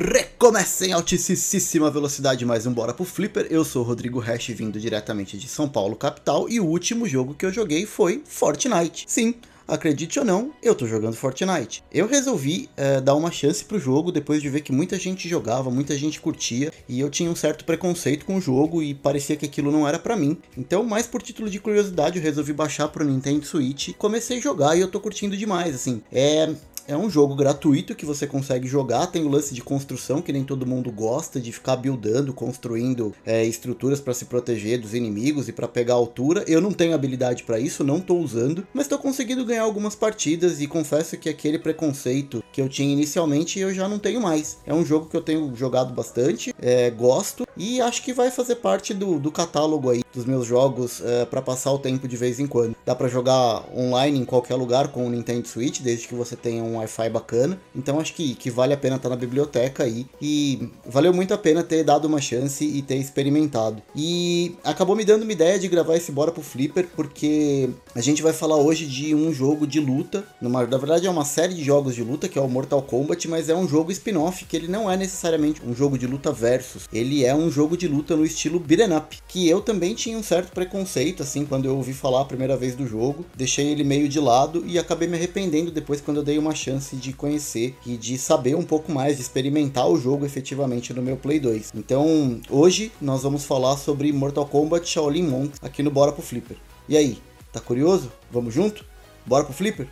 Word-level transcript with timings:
Recomeça 0.00 0.86
em 0.86 0.92
altíssima 0.92 1.90
velocidade 1.90 2.46
mais 2.46 2.66
um 2.66 2.72
Bora 2.72 2.94
pro 2.94 3.04
Flipper. 3.04 3.48
Eu 3.50 3.64
sou 3.64 3.82
o 3.82 3.84
Rodrigo 3.84 4.20
Hash, 4.20 4.46
vindo 4.50 4.78
diretamente 4.78 5.36
de 5.36 5.48
São 5.48 5.68
Paulo, 5.68 5.96
capital, 5.96 6.48
e 6.48 6.60
o 6.60 6.66
último 6.66 7.04
jogo 7.04 7.34
que 7.34 7.44
eu 7.44 7.52
joguei 7.52 7.84
foi 7.84 8.22
Fortnite. 8.24 9.06
Sim, 9.08 9.34
acredite 9.66 10.18
ou 10.20 10.24
não, 10.24 10.52
eu 10.62 10.74
tô 10.74 10.86
jogando 10.86 11.16
Fortnite. 11.16 11.82
Eu 11.92 12.06
resolvi 12.06 12.70
é, 12.76 13.00
dar 13.00 13.16
uma 13.16 13.32
chance 13.32 13.64
pro 13.64 13.78
jogo 13.78 14.12
depois 14.12 14.40
de 14.40 14.48
ver 14.48 14.60
que 14.60 14.70
muita 14.72 14.96
gente 14.96 15.28
jogava, 15.28 15.68
muita 15.68 15.98
gente 15.98 16.20
curtia, 16.20 16.72
e 16.88 17.00
eu 17.00 17.10
tinha 17.10 17.30
um 17.30 17.36
certo 17.36 17.64
preconceito 17.64 18.24
com 18.24 18.36
o 18.36 18.40
jogo 18.40 18.82
e 18.82 18.94
parecia 18.94 19.36
que 19.36 19.46
aquilo 19.46 19.70
não 19.72 19.86
era 19.86 19.98
para 19.98 20.16
mim. 20.16 20.38
Então, 20.56 20.84
mais 20.84 21.06
por 21.06 21.20
título 21.20 21.50
de 21.50 21.58
curiosidade, 21.58 22.18
eu 22.18 22.22
resolvi 22.22 22.52
baixar 22.52 22.88
pro 22.88 23.04
Nintendo 23.04 23.44
Switch, 23.44 23.90
comecei 23.98 24.38
a 24.38 24.40
jogar 24.40 24.76
e 24.76 24.80
eu 24.80 24.88
tô 24.88 25.00
curtindo 25.00 25.36
demais, 25.36 25.74
assim. 25.74 26.00
É, 26.10 26.54
é 26.88 26.96
um 26.96 27.10
jogo 27.10 27.36
gratuito 27.36 27.94
que 27.94 28.06
você 28.06 28.26
consegue 28.26 28.66
jogar, 28.66 29.06
tem 29.08 29.22
o 29.22 29.28
lance 29.28 29.54
de 29.54 29.60
construção 29.60 30.22
que 30.22 30.32
nem 30.32 30.42
todo 30.42 30.66
mundo 30.66 30.90
gosta, 30.90 31.38
de 31.38 31.52
ficar 31.52 31.76
buildando, 31.76 32.32
construindo 32.32 33.14
é, 33.26 33.44
estruturas 33.44 34.00
para 34.00 34.14
se 34.14 34.24
proteger 34.24 34.80
dos 34.80 34.94
inimigos 34.94 35.48
e 35.48 35.52
para 35.52 35.68
pegar 35.68 35.94
altura. 35.94 36.42
Eu 36.48 36.62
não 36.62 36.72
tenho 36.72 36.94
habilidade 36.94 37.42
para 37.42 37.60
isso, 37.60 37.84
não 37.84 38.00
tô 38.00 38.16
usando, 38.16 38.66
mas 38.72 38.88
tô 38.88 38.98
conseguindo 38.98 39.44
ganhar 39.44 39.62
algumas 39.62 39.94
partidas 39.94 40.62
e 40.62 40.66
confesso 40.66 41.18
que 41.18 41.28
aquele 41.28 41.58
preconceito 41.58 42.42
que 42.50 42.62
eu 42.62 42.68
tinha 42.68 42.90
inicialmente 42.90 43.60
eu 43.60 43.74
já 43.74 43.86
não 43.86 43.98
tenho 43.98 44.20
mais. 44.20 44.56
É 44.66 44.72
um 44.72 44.84
jogo 44.84 45.06
que 45.06 45.16
eu 45.16 45.22
tenho 45.22 45.54
jogado 45.54 45.92
bastante, 45.92 46.54
é, 46.58 46.90
gosto 46.90 47.46
e 47.54 47.82
acho 47.82 48.02
que 48.02 48.14
vai 48.14 48.30
fazer 48.30 48.56
parte 48.56 48.94
do, 48.94 49.18
do 49.18 49.30
catálogo 49.30 49.90
aí 49.90 50.02
dos 50.14 50.24
meus 50.24 50.46
jogos 50.46 51.02
é, 51.04 51.26
para 51.26 51.42
passar 51.42 51.70
o 51.72 51.78
tempo 51.78 52.08
de 52.08 52.16
vez 52.16 52.40
em 52.40 52.46
quando. 52.46 52.74
Dá 52.86 52.94
para 52.94 53.08
jogar 53.08 53.64
online 53.76 54.18
em 54.18 54.24
qualquer 54.24 54.54
lugar 54.54 54.88
com 54.88 55.06
o 55.06 55.10
Nintendo 55.10 55.46
Switch, 55.46 55.80
desde 55.80 56.08
que 56.08 56.14
você 56.14 56.34
tenha 56.34 56.62
um 56.62 56.77
Wi-Fi 56.78 57.10
bacana. 57.10 57.58
Então 57.74 58.00
acho 58.00 58.14
que, 58.14 58.34
que 58.34 58.50
vale 58.50 58.74
a 58.74 58.76
pena 58.76 58.96
estar 58.96 59.08
tá 59.08 59.14
na 59.14 59.20
biblioteca 59.20 59.84
aí. 59.84 60.06
E 60.20 60.68
valeu 60.86 61.12
muito 61.12 61.34
a 61.34 61.38
pena 61.38 61.62
ter 61.62 61.84
dado 61.84 62.06
uma 62.06 62.20
chance 62.20 62.64
e 62.64 62.82
ter 62.82 62.96
experimentado. 62.96 63.82
E 63.94 64.56
acabou 64.64 64.96
me 64.96 65.04
dando 65.04 65.22
uma 65.22 65.32
ideia 65.32 65.58
de 65.58 65.68
gravar 65.68 65.96
esse 65.96 66.12
Bora 66.12 66.32
pro 66.32 66.42
Flipper, 66.42 66.88
porque 66.96 67.70
a 67.94 68.00
gente 68.00 68.22
vai 68.22 68.32
falar 68.32 68.56
hoje 68.56 68.86
de 68.86 69.14
um 69.14 69.32
jogo 69.32 69.66
de 69.66 69.80
luta. 69.80 70.24
Numa, 70.40 70.66
na 70.66 70.78
verdade 70.78 71.06
é 71.06 71.10
uma 71.10 71.24
série 71.24 71.54
de 71.54 71.64
jogos 71.64 71.94
de 71.94 72.02
luta, 72.02 72.28
que 72.28 72.38
é 72.38 72.42
o 72.42 72.48
Mortal 72.48 72.82
Kombat, 72.82 73.28
mas 73.28 73.48
é 73.48 73.54
um 73.54 73.68
jogo 73.68 73.92
spin-off, 73.92 74.44
que 74.44 74.56
ele 74.56 74.68
não 74.68 74.90
é 74.90 74.96
necessariamente 74.96 75.62
um 75.64 75.74
jogo 75.74 75.98
de 75.98 76.06
luta 76.06 76.32
versus. 76.32 76.88
Ele 76.92 77.24
é 77.24 77.34
um 77.34 77.50
jogo 77.50 77.76
de 77.76 77.86
luta 77.86 78.16
no 78.16 78.24
estilo 78.24 78.58
beat'em 78.58 78.96
up, 78.96 79.18
que 79.28 79.48
eu 79.48 79.60
também 79.60 79.94
tinha 79.94 80.16
um 80.16 80.22
certo 80.22 80.52
preconceito, 80.52 81.22
assim, 81.22 81.44
quando 81.44 81.66
eu 81.66 81.76
ouvi 81.76 81.92
falar 81.92 82.22
a 82.22 82.24
primeira 82.24 82.56
vez 82.56 82.74
do 82.74 82.86
jogo. 82.86 83.24
Deixei 83.34 83.68
ele 83.68 83.84
meio 83.84 84.08
de 84.08 84.20
lado 84.20 84.64
e 84.66 84.78
acabei 84.78 85.08
me 85.08 85.16
arrependendo 85.16 85.70
depois 85.70 86.00
quando 86.00 86.18
eu 86.18 86.22
dei 86.22 86.38
uma 86.38 86.54
chance 86.54 86.67
chance 86.68 86.94
de 86.94 87.12
conhecer 87.14 87.74
e 87.86 87.96
de 87.96 88.18
saber 88.18 88.54
um 88.54 88.62
pouco 88.62 88.92
mais, 88.92 89.16
de 89.16 89.22
experimentar 89.22 89.88
o 89.88 89.98
jogo 89.98 90.26
efetivamente 90.26 90.92
no 90.92 91.00
meu 91.00 91.16
Play 91.16 91.40
2. 91.40 91.72
Então, 91.74 92.40
hoje 92.50 92.92
nós 93.00 93.22
vamos 93.22 93.44
falar 93.44 93.76
sobre 93.78 94.12
Mortal 94.12 94.44
Kombat 94.44 94.86
Shaolin 94.86 95.26
Monks 95.26 95.58
aqui 95.62 95.82
no 95.82 95.90
Bora 95.90 96.12
pro 96.12 96.22
Flipper. 96.22 96.56
E 96.88 96.96
aí, 96.96 97.18
tá 97.52 97.60
curioso? 97.60 98.12
Vamos 98.30 98.52
junto? 98.52 98.84
Bora 99.24 99.44
pro 99.44 99.54
Flipper? 99.54 99.88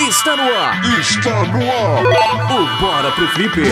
Está 0.00 0.36
no 0.36 0.42
ar! 0.42 1.00
Está 1.00 1.44
no 1.44 1.70
ar! 1.70 2.04
O 2.52 2.80
Bora 2.80 3.12
pro 3.12 3.28
Flipper! 3.28 3.66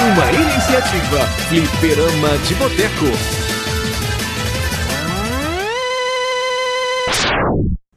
Uma 0.00 0.32
iniciativa 0.32 1.26
Flipperama 1.48 2.36
de 2.46 2.54
Boteco. 2.56 3.43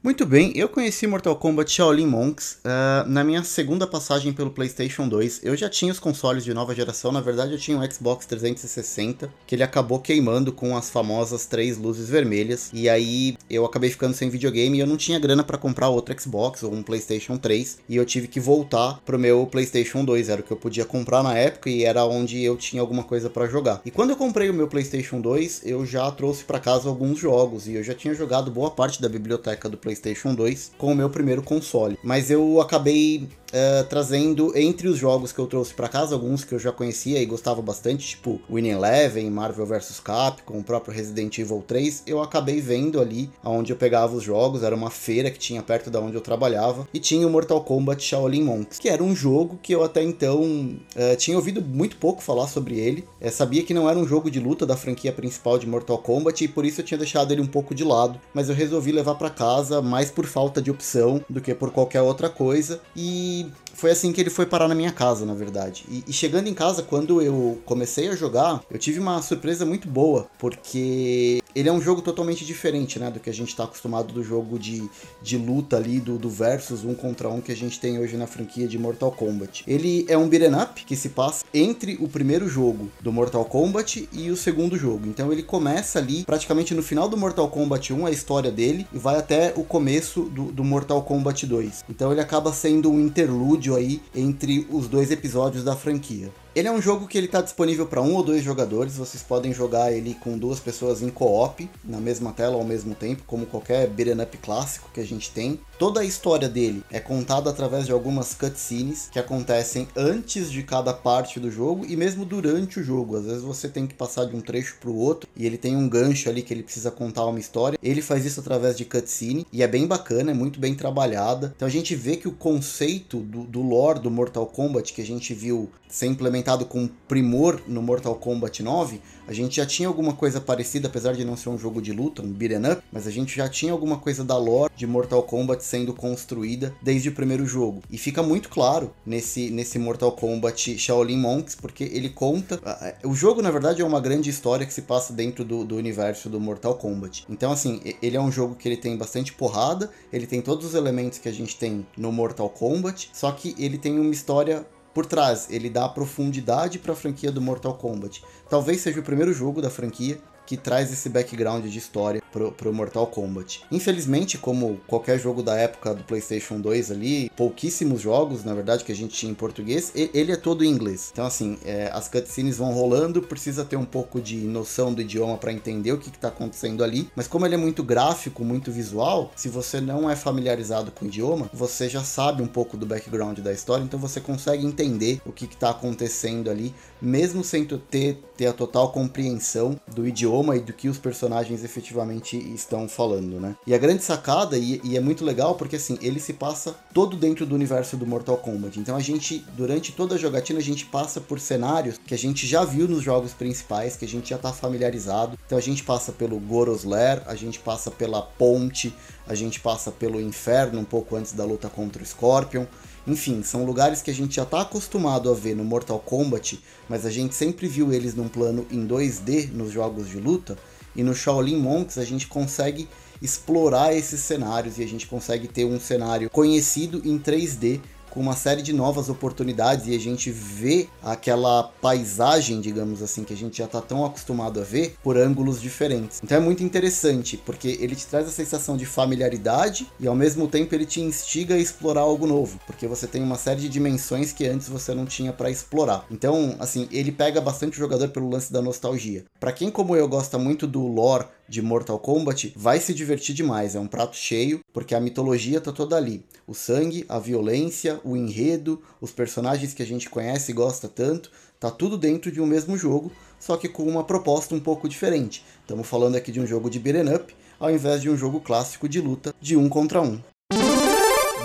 Muito 0.08 0.26
bem, 0.26 0.54
eu 0.56 0.70
conheci 0.70 1.06
Mortal 1.06 1.36
Kombat 1.36 1.70
Shaolin 1.70 2.06
Monks 2.06 2.60
uh, 2.64 3.06
na 3.10 3.26
minha 3.26 3.44
segunda 3.44 3.86
passagem 3.86 4.32
pelo 4.32 4.50
PlayStation 4.50 5.06
2. 5.06 5.42
Eu 5.44 5.54
já 5.58 5.70
tinha 5.70 5.92
os 5.92 6.00
consoles 6.00 6.46
de 6.46 6.54
nova 6.54 6.74
geração, 6.74 7.12
na 7.12 7.20
verdade 7.20 7.52
eu 7.52 7.58
tinha 7.58 7.78
um 7.78 7.92
Xbox 7.92 8.26
360, 8.26 9.30
que 9.46 9.54
ele 9.54 9.64
acabou 9.64 10.00
queimando 10.00 10.54
com 10.54 10.78
as 10.78 10.90
famosas 10.90 11.46
três 11.46 11.78
luzes 11.78 12.08
vermelhas, 12.08 12.70
e 12.72 12.88
aí 12.88 13.38
eu 13.50 13.66
acabei 13.66 13.90
ficando 13.90 14.14
sem 14.14 14.30
videogame 14.30 14.78
e 14.78 14.80
eu 14.80 14.88
não 14.88 14.96
tinha 14.96 15.20
grana 15.20 15.44
para 15.44 15.58
comprar 15.58 15.90
outro 15.90 16.18
Xbox 16.18 16.64
ou 16.64 16.74
um 16.74 16.82
PlayStation 16.82 17.36
3, 17.36 17.80
e 17.90 17.98
eu 17.98 18.06
tive 18.06 18.30
que 18.30 18.40
voltar 18.40 19.02
pro 19.06 19.20
meu 19.20 19.46
PlayStation 19.46 20.06
2, 20.06 20.30
era 20.30 20.40
o 20.40 20.44
que 20.46 20.52
eu 20.52 20.58
podia 20.58 20.86
comprar 20.86 21.22
na 21.22 21.38
época 21.38 21.70
e 21.70 21.84
era 21.84 22.06
onde 22.06 22.42
eu 22.42 22.56
tinha 22.56 22.82
alguma 22.82 23.04
coisa 23.04 23.30
para 23.30 23.46
jogar. 23.46 23.82
E 23.84 23.92
quando 23.92 24.12
eu 24.12 24.16
comprei 24.16 24.50
o 24.50 24.54
meu 24.54 24.70
PlayStation 24.70 25.20
2, 25.20 25.64
eu 25.66 25.86
já 25.86 26.10
trouxe 26.12 26.46
para 26.46 26.62
casa 26.62 26.88
alguns 26.88 27.20
jogos, 27.20 27.68
e 27.68 27.74
eu 27.74 27.84
já 27.84 27.94
tinha 27.94 28.14
jogado 28.14 28.50
boa 28.50 28.72
parte 28.72 29.02
da 29.02 29.10
biblioteca 29.10 29.68
do 29.68 29.76
PlayStation 29.76 29.97
PlayStation 29.98 30.34
2 30.34 30.72
com 30.78 30.92
o 30.92 30.96
meu 30.96 31.10
primeiro 31.10 31.42
console. 31.42 31.98
Mas 32.04 32.30
eu 32.30 32.62
acabei 32.62 33.28
uh, 33.48 33.84
trazendo 33.88 34.52
entre 34.58 34.88
os 34.88 34.98
jogos 34.98 35.32
que 35.32 35.40
eu 35.40 35.48
trouxe 35.48 35.74
para 35.74 35.88
casa, 35.88 36.16
alguns 36.16 36.44
que 36.44 36.54
eu 36.54 36.60
já 36.60 36.72
conhecia 36.72 37.22
e 37.22 37.26
gostava 37.26 37.62
bastante, 37.62 38.08
tipo 38.08 38.42
Winning 38.50 38.70
Eleven, 38.70 39.30
Marvel 39.30 39.66
vs 39.66 40.00
Capcom, 40.00 40.60
o 40.60 40.64
próprio 40.64 40.94
Resident 40.94 41.38
Evil 41.38 41.64
3, 41.66 42.04
eu 42.08 42.22
acabei 42.22 42.62
vendo 42.62 43.00
ali 43.00 43.30
onde 43.44 43.72
eu 43.72 43.78
pegava 43.78 44.16
os 44.16 44.24
jogos, 44.24 44.64
era 44.64 44.76
uma 44.76 44.90
feira 44.90 45.30
que 45.32 45.40
tinha 45.40 45.62
perto 45.62 45.90
da 45.90 46.00
onde 46.00 46.16
eu 46.16 46.22
trabalhava, 46.22 46.88
e 46.94 47.00
tinha 47.00 47.28
o 47.28 47.30
Mortal 47.30 47.62
Kombat 47.62 48.04
Shaolin 48.04 48.44
Monks, 48.44 48.80
que 48.80 48.90
era 48.90 49.04
um 49.04 49.16
jogo 49.16 49.60
que 49.62 49.74
eu 49.74 49.84
até 49.84 50.04
então 50.04 50.42
uh, 50.42 51.16
tinha 51.18 51.38
ouvido 51.38 51.62
muito 51.62 51.98
pouco 51.98 52.22
falar 52.22 52.48
sobre 52.48 52.78
ele, 52.80 53.06
uh, 53.22 53.30
sabia 53.30 53.64
que 53.64 53.74
não 53.74 53.90
era 53.90 53.98
um 53.98 54.08
jogo 54.08 54.30
de 54.30 54.40
luta 54.40 54.66
da 54.66 54.78
franquia 54.78 55.12
principal 55.12 55.58
de 55.58 55.68
Mortal 55.68 55.98
Kombat, 56.00 56.44
e 56.44 56.48
por 56.48 56.66
isso 56.66 56.82
eu 56.82 56.86
tinha 56.86 56.98
deixado 56.98 57.32
ele 57.32 57.42
um 57.42 57.48
pouco 57.48 57.74
de 57.74 57.84
lado, 57.84 58.20
mas 58.34 58.50
eu 58.50 58.56
resolvi 58.56 58.92
levar 58.92 59.16
para 59.16 59.30
casa 59.30 59.82
mais 59.82 60.12
por 60.12 60.26
falta 60.26 60.62
de 60.62 60.72
opção 60.72 61.24
do 61.30 61.42
que 61.42 61.54
por 61.54 61.72
qualquer 61.72 62.02
outra 62.02 62.30
coisa, 62.30 62.82
e 62.96 63.37
leave 63.38 63.67
foi 63.78 63.92
assim 63.92 64.12
que 64.12 64.20
ele 64.20 64.32
foi 64.32 64.48
parar 64.48 64.68
na 64.68 64.74
minha 64.74 64.92
casa, 64.92 65.24
na 65.24 65.36
verdade. 65.36 65.86
E, 65.88 66.04
e, 66.08 66.12
chegando 66.12 66.48
em 66.48 66.54
casa, 66.54 66.82
quando 66.82 67.22
eu 67.22 67.62
comecei 67.64 68.10
a 68.10 68.16
jogar, 68.16 68.64
eu 68.72 68.80
tive 68.80 69.00
uma 69.00 69.22
surpresa 69.22 69.66
muito 69.68 69.88
boa, 69.88 70.28
porque 70.40 71.40
ele 71.54 71.70
é 71.70 71.72
um 71.72 71.80
jogo 71.80 72.02
totalmente 72.02 72.44
diferente, 72.44 72.98
né, 72.98 73.12
do 73.12 73.20
que 73.20 73.30
a 73.30 73.34
gente 73.34 73.50
está 73.50 73.66
acostumado 73.66 74.12
do 74.12 74.24
jogo 74.24 74.58
de, 74.58 74.90
de 75.22 75.38
luta 75.38 75.78
ali, 75.78 76.00
do, 76.00 76.18
do 76.18 76.28
versus 76.28 76.84
um 76.84 76.96
contra 76.96 77.30
um 77.30 77.40
que 77.40 77.52
a 77.52 77.56
gente 77.56 77.80
tem 77.80 78.00
hoje 78.00 78.18
na 78.18 78.26
franquia 78.26 78.68
de 78.68 78.80
Mortal 78.80 79.12
Kombat. 79.12 79.64
Ele 79.68 80.06
é 80.10 80.18
um 80.18 80.28
beat'em 80.28 80.56
up 80.56 80.84
que 80.84 80.96
se 80.96 81.10
passa 81.10 81.46
entre 81.54 81.98
o 82.00 82.08
primeiro 82.08 82.48
jogo 82.48 82.90
do 83.00 83.12
Mortal 83.12 83.46
Kombat 83.46 84.10
e 84.12 84.32
o 84.32 84.36
segundo 84.36 84.76
jogo. 84.76 85.08
Então 85.08 85.32
ele 85.32 85.44
começa 85.44 86.00
ali, 86.00 86.24
praticamente 86.24 86.74
no 86.74 86.82
final 86.82 87.08
do 87.08 87.16
Mortal 87.16 87.48
Kombat 87.48 87.94
1, 87.94 88.06
a 88.08 88.12
história 88.12 88.52
dele, 88.52 88.88
e 88.92 88.98
vai 88.98 89.18
até 89.18 89.54
o 89.56 89.64
começo 89.64 90.24
do, 90.24 90.46
do 90.46 90.64
Mortal 90.64 91.04
Kombat 91.04 91.46
2. 91.46 91.86
Então 91.90 92.12
ele 92.12 92.22
acaba 92.22 92.52
sendo 92.52 92.90
um 92.90 93.00
interlúdio 93.00 93.67
aí 93.76 94.02
entre 94.16 94.66
os 94.70 94.88
dois 94.88 95.12
episódios 95.12 95.64
da 95.64 95.76
franquia. 95.76 96.32
Ele 96.58 96.68
é 96.68 96.72
um 96.72 96.82
jogo 96.82 97.06
que 97.06 97.16
ele 97.20 97.28
está 97.28 97.40
disponível 97.40 97.86
para 97.86 98.02
um 98.02 98.16
ou 98.16 98.24
dois 98.24 98.44
jogadores, 98.44 98.98
vocês 98.98 99.22
podem 99.22 99.54
jogar 99.54 99.94
ele 99.94 100.16
com 100.16 100.36
duas 100.36 100.60
pessoas 100.60 101.04
em 101.04 101.10
co-op, 101.12 101.70
na 101.86 102.00
mesma 102.00 102.34
tela 102.34 102.56
ao 102.56 102.64
mesmo 102.64 102.96
tempo, 102.96 103.22
como 103.28 103.46
qualquer 103.46 103.88
beat'em 103.88 104.20
up 104.20 104.36
clássico 104.40 104.90
que 104.92 105.00
a 105.00 105.06
gente 105.06 105.30
tem. 105.30 105.60
Toda 105.78 106.00
a 106.00 106.04
história 106.04 106.50
dele 106.50 106.84
é 106.90 107.00
contada 107.00 107.52
através 107.52 107.86
de 107.86 107.92
algumas 107.92 108.34
cutscenes 108.34 109.08
que 109.12 109.20
acontecem 109.20 109.88
antes 109.96 110.52
de 110.52 110.64
cada 110.64 110.96
parte 110.96 111.40
do 111.40 111.52
jogo 111.52 111.86
e 111.88 111.96
mesmo 111.96 112.26
durante 112.26 112.80
o 112.80 112.84
jogo. 112.84 113.18
Às 113.18 113.26
vezes 113.26 113.44
você 113.44 113.70
tem 113.70 113.86
que 113.86 113.94
passar 113.94 114.26
de 114.26 114.36
um 114.36 114.42
trecho 114.42 114.78
para 114.82 114.90
o 114.90 114.98
outro 114.98 115.30
e 115.36 115.46
ele 115.46 115.60
tem 115.60 115.76
um 115.76 115.88
gancho 115.88 116.28
ali 116.28 116.42
que 116.42 116.52
ele 116.52 116.64
precisa 116.64 116.90
contar 116.90 117.28
uma 117.28 117.40
história. 117.40 117.78
Ele 117.84 118.02
faz 118.02 118.26
isso 118.26 118.40
através 118.40 118.76
de 118.76 118.84
cutscene 118.84 119.46
e 119.54 119.62
é 119.62 119.68
bem 119.68 119.86
bacana, 119.86 120.32
é 120.32 120.34
muito 120.34 120.60
bem 120.60 120.74
trabalhada. 120.74 121.54
Então 121.56 121.68
a 121.68 121.72
gente 121.72 121.94
vê 121.94 122.16
que 122.16 122.28
o 122.28 122.32
conceito 122.32 123.20
do, 123.20 123.44
do 123.44 123.62
lore 123.62 124.00
do 124.00 124.10
Mortal 124.10 124.48
Kombat 124.48 124.92
que 124.92 125.04
a 125.04 125.06
gente 125.06 125.36
viu 125.36 125.70
ser 125.88 126.08
implementado 126.08 126.47
com 126.66 126.88
primor 127.08 127.62
no 127.68 127.82
Mortal 127.82 128.16
Kombat 128.16 128.64
9, 128.64 129.02
a 129.28 129.34
gente 129.34 129.58
já 129.58 129.66
tinha 129.66 129.88
alguma 129.88 130.14
coisa 130.14 130.40
parecida, 130.40 130.88
apesar 130.88 131.14
de 131.14 131.26
não 131.26 131.36
ser 131.36 131.50
um 131.50 131.58
jogo 131.58 131.82
de 131.82 131.92
luta, 131.92 132.22
um 132.22 132.32
beat'em 132.32 132.72
up, 132.72 132.82
mas 132.92 133.06
a 133.06 133.12
gente 133.12 133.36
já 133.36 133.50
tinha 133.50 133.74
alguma 133.74 133.98
coisa 133.98 134.24
da 134.24 134.38
lore 134.38 134.72
de 134.76 134.88
Mortal 134.88 135.22
Kombat 135.24 135.64
sendo 135.64 135.94
construída 135.94 136.74
desde 136.82 137.10
o 137.10 137.12
primeiro 137.12 137.46
jogo. 137.46 137.82
E 137.92 137.98
fica 137.98 138.24
muito 138.24 138.48
claro 138.48 138.94
nesse, 139.06 139.50
nesse 139.50 139.78
Mortal 139.78 140.14
Kombat 140.14 140.80
Shaolin 140.80 141.18
Monks, 141.18 141.56
porque 141.56 141.84
ele 141.84 142.10
conta. 142.10 142.62
O 143.04 143.14
jogo, 143.14 143.42
na 143.42 143.52
verdade, 143.52 143.82
é 143.82 143.86
uma 143.86 144.00
grande 144.00 144.30
história 144.30 144.66
que 144.66 144.74
se 144.74 144.84
passa 144.84 145.12
dentro 145.12 145.44
do, 145.44 145.66
do 145.66 145.76
universo 145.76 146.30
do 146.30 146.40
Mortal 146.40 146.76
Kombat. 146.76 147.26
Então, 147.30 147.52
assim, 147.52 147.82
ele 148.02 148.16
é 148.16 148.22
um 148.22 148.32
jogo 148.32 148.56
que 148.56 148.68
ele 148.68 148.78
tem 148.78 148.96
bastante 148.96 149.34
porrada, 149.34 149.92
ele 150.14 150.26
tem 150.26 150.42
todos 150.42 150.68
os 150.68 150.74
elementos 150.74 151.20
que 151.20 151.28
a 151.28 151.34
gente 151.34 151.58
tem 151.58 151.86
no 151.98 152.12
Mortal 152.12 152.50
Kombat, 152.50 153.10
só 153.14 153.32
que 153.32 153.56
ele 153.60 153.78
tem 153.78 154.00
uma 154.00 154.14
história 154.14 154.66
por 154.98 155.06
trás. 155.06 155.46
Ele 155.52 155.70
dá 155.70 155.88
profundidade 155.88 156.80
para 156.80 156.94
a 156.94 156.96
franquia 156.96 157.32
do 157.32 157.40
Mortal 157.40 157.76
Kombat. 157.76 158.24
Talvez 158.50 158.82
seja 158.82 159.00
o 159.00 159.04
primeiro 159.04 159.32
jogo 159.32 159.62
da 159.62 159.70
franquia 159.70 160.18
que 160.44 160.58
traz 160.58 160.92
esse 160.92 161.08
background 161.08 161.64
de 161.68 161.78
história 161.78 162.20
pro, 162.38 162.52
pro 162.52 162.74
Mortal 162.74 163.08
Kombat. 163.08 163.64
Infelizmente, 163.72 164.38
como 164.38 164.80
qualquer 164.86 165.20
jogo 165.20 165.42
da 165.42 165.56
época 165.56 165.96
do 165.96 166.04
PlayStation 166.04 166.60
2 166.60 166.92
ali, 166.92 167.32
pouquíssimos 167.36 168.02
jogos, 168.02 168.44
na 168.44 168.54
verdade, 168.54 168.84
que 168.84 168.92
a 168.92 168.96
gente 168.96 169.16
tinha 169.16 169.32
em 169.32 169.36
português, 169.36 169.92
ele 169.96 170.32
é 170.32 170.36
todo 170.36 170.64
em 170.64 170.70
inglês. 170.70 171.10
Então, 171.12 171.26
assim, 171.26 171.58
é, 171.66 171.90
as 171.92 172.08
cutscenes 172.08 172.58
vão 172.58 172.72
rolando, 172.72 173.22
precisa 173.22 173.66
ter 173.66 173.76
um 173.76 173.86
pouco 173.86 174.22
de 174.22 174.38
noção 174.38 174.94
do 174.94 175.02
idioma 175.02 175.38
para 175.38 175.52
entender 175.52 175.92
o 175.92 175.98
que, 175.98 176.10
está 176.18 176.28
acontecendo 176.28 176.84
ali. 176.84 177.10
Mas 177.16 177.28
como 177.28 177.46
ele 177.46 177.56
é 177.56 177.58
muito 177.58 177.84
gráfico, 177.84 178.44
muito 178.44 178.72
visual, 178.72 179.32
se 179.36 179.50
você 179.50 179.82
não 179.82 180.10
é 180.10 180.16
familiarizado 180.16 180.92
com 180.92 181.06
o 181.06 181.08
idioma, 181.08 181.50
você 181.54 181.90
já 181.90 182.04
sabe 182.04 182.42
um 182.42 182.48
pouco 182.48 182.76
do 182.78 182.86
background 182.86 183.40
da 183.40 183.52
história, 183.52 183.84
então 183.84 184.00
você 184.00 184.20
consegue 184.20 184.66
entender 184.66 185.22
o 185.26 185.32
que, 185.32 185.46
está 185.46 185.70
acontecendo 185.70 186.50
ali, 186.50 186.74
mesmo 187.02 187.44
sem 187.44 187.66
ter, 187.66 188.20
ter 188.36 188.48
a 188.48 188.54
total 188.54 188.92
compreensão 188.92 189.80
do 189.88 190.08
idioma 190.08 190.56
e 190.56 190.60
do 190.60 190.74
que 190.74 190.90
os 190.90 190.98
personagens 190.98 191.64
efetivamente 191.64 192.27
estão 192.36 192.90
falando, 192.90 193.40
né? 193.40 193.56
E 193.66 193.74
a 193.74 193.78
grande 193.78 194.04
sacada, 194.04 194.58
e, 194.58 194.82
e 194.84 194.98
é 194.98 195.00
muito 195.00 195.24
legal, 195.24 195.56
porque 195.56 195.76
assim, 195.76 195.98
ele 196.02 196.20
se 196.20 196.34
passa 196.34 196.76
todo 196.94 197.16
dentro 197.16 197.46
do 197.46 197.56
universo 197.56 197.96
do 197.96 198.06
Mortal 198.06 198.38
Kombat. 198.38 198.80
Então 198.80 198.96
a 198.96 199.00
gente, 199.00 199.46
durante 199.56 199.92
toda 199.92 200.16
a 200.16 200.18
jogatina, 200.18 200.60
a 200.60 200.64
gente 200.64 200.86
passa 200.86 201.22
por 201.22 201.40
cenários 201.40 202.00
que 202.06 202.14
a 202.14 202.18
gente 202.18 202.48
já 202.48 202.66
viu 202.66 202.88
nos 202.88 203.04
jogos 203.04 203.34
principais, 203.34 203.96
que 203.96 204.06
a 204.06 204.08
gente 204.08 204.32
já 204.32 204.38
tá 204.38 204.52
familiarizado. 204.52 205.38
Então 205.46 205.58
a 205.58 205.62
gente 205.62 205.84
passa 205.84 206.12
pelo 206.12 206.40
Goros 206.40 206.84
Lair, 206.84 207.22
a 207.28 207.36
gente 207.36 207.60
passa 207.60 207.92
pela 207.92 208.22
ponte, 208.22 208.94
a 209.28 209.36
gente 209.36 209.60
passa 209.60 209.92
pelo 209.92 210.20
inferno 210.20 210.80
um 210.80 210.86
pouco 210.86 211.16
antes 211.16 211.34
da 211.34 211.46
luta 211.46 211.70
contra 211.70 212.02
o 212.02 212.06
Scorpion. 212.06 212.66
Enfim, 213.08 213.42
são 213.42 213.64
lugares 213.64 214.02
que 214.02 214.12
a 214.12 214.14
gente 214.14 214.36
já 214.36 214.44
está 214.44 214.62
acostumado 214.62 215.32
a 215.32 215.34
ver 215.34 215.56
no 215.56 215.64
Mortal 215.64 215.98
Kombat, 215.98 216.62
mas 216.90 217.06
a 217.06 217.10
gente 217.10 217.36
sempre 217.36 217.66
viu 217.66 217.94
eles 217.94 218.14
num 218.14 218.28
plano 218.28 218.68
em 218.70 218.86
2D 218.86 219.50
nos 219.50 219.72
jogos 219.72 220.10
de 220.10 220.18
luta. 220.18 220.58
E 220.98 221.04
no 221.04 221.14
Shaolin 221.14 221.58
Monks 221.58 222.00
a 222.00 222.04
gente 222.04 222.28
consegue 222.28 222.90
explorar 223.22 223.96
esses 223.96 224.20
cenários 224.20 224.78
e 224.80 224.84
a 224.84 224.88
gente 224.88 225.08
consegue 225.08 225.48
ter 225.48 225.64
um 225.64 225.80
cenário 225.80 226.30
conhecido 226.30 227.02
em 227.06 227.18
3D 227.18 227.80
com 228.10 228.20
uma 228.20 228.36
série 228.36 228.62
de 228.62 228.74
novas 228.74 229.10
oportunidades 229.10 229.88
e 229.88 229.96
a 229.96 230.00
gente 230.00 230.32
vê 230.32 230.88
aquela 231.02 231.64
paisagem, 231.82 232.62
digamos 232.62 233.02
assim, 233.02 233.24
que 233.24 233.34
a 233.34 233.38
gente 233.38 233.58
já 233.58 233.66
está 233.66 233.82
tão 233.82 234.06
acostumado 234.06 234.60
a 234.60 234.64
ver 234.64 234.96
por 235.04 235.18
ângulos 235.18 235.62
diferentes. 235.62 236.20
Então 236.24 236.38
é 236.38 236.42
muito 236.42 236.64
interessante, 236.64 237.38
porque 237.46 237.78
ele 237.80 237.96
te 237.96 238.06
traz 238.06 238.28
a 238.28 238.32
sensação 238.32 238.78
de 238.78 238.86
familiaridade 238.86 239.88
e 240.00 240.08
ao 240.08 240.16
mesmo 240.16 240.48
tempo 240.48 240.74
ele 240.74 240.86
te 240.86 241.02
instiga 241.02 241.56
a 241.56 241.60
explorar 241.60 242.02
algo 242.02 242.28
novo, 242.28 242.60
porque 242.66 242.88
você 242.88 243.08
tem 243.08 243.22
uma 243.22 243.38
série 243.38 243.62
de 243.62 243.70
dimensões 243.70 244.32
que 244.32 244.46
antes 244.46 244.70
você 244.70 244.94
não 244.94 245.06
tinha 245.06 245.34
para 245.34 245.50
explorar. 245.50 246.06
Então, 246.10 246.56
assim, 246.60 246.88
ele 246.92 247.12
pega 247.12 247.42
bastante 247.42 247.74
o 247.74 247.80
jogador 247.80 248.10
pelo 248.10 248.30
lance 248.30 248.52
da 248.52 248.62
nostalgia. 248.62 249.26
Para 249.40 249.52
quem 249.52 249.70
como 249.70 249.96
eu 249.96 250.08
gosta 250.08 250.38
muito 250.38 250.66
do 250.66 250.86
lore 250.88 251.26
de 251.48 251.62
Mortal 251.62 252.00
Kombat, 252.00 252.54
vai 252.56 252.80
se 252.80 252.94
divertir 252.94 253.34
demais. 253.34 253.76
É 253.76 253.80
um 253.80 253.88
prato 253.88 254.16
cheio, 254.16 254.60
porque 254.74 254.94
a 254.94 255.00
mitologia 255.00 255.62
tá 255.62 255.72
toda 255.72 255.96
ali. 255.96 256.26
O 256.46 256.54
sangue, 256.54 257.06
a 257.08 257.20
violência, 257.20 258.00
o 258.04 258.16
enredo, 258.16 258.82
os 259.02 259.12
personagens 259.12 259.74
que 259.74 259.84
a 259.84 259.86
gente 259.86 260.10
conhece 260.10 260.52
e 260.52 260.56
gosta 260.56 260.88
tanto, 260.88 261.32
tá 261.60 261.72
tudo 261.72 261.98
dentro 261.98 262.32
de 262.32 262.42
um 262.42 262.46
mesmo 262.46 262.78
jogo, 262.78 263.12
só 263.40 263.58
que 263.58 263.68
com 263.68 263.84
uma 263.84 264.04
proposta 264.04 264.54
um 264.54 264.60
pouco 264.60 264.88
diferente. 264.88 265.44
Estamos 265.62 265.88
falando 265.88 266.16
aqui 266.16 266.32
de 266.32 266.40
um 266.40 266.48
jogo 266.48 266.70
de 266.70 266.80
beat'em 266.80 267.14
up, 267.16 267.36
ao 267.60 267.72
invés 267.72 268.02
de 268.02 268.10
um 268.10 268.18
jogo 268.18 268.40
clássico 268.40 268.88
de 268.88 269.02
luta 269.02 269.34
de 269.42 269.56
um 269.56 269.68
contra 269.68 270.02
um. 270.02 270.22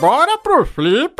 Bora 0.00 0.36
pro 0.38 0.66
flip! 0.66 1.16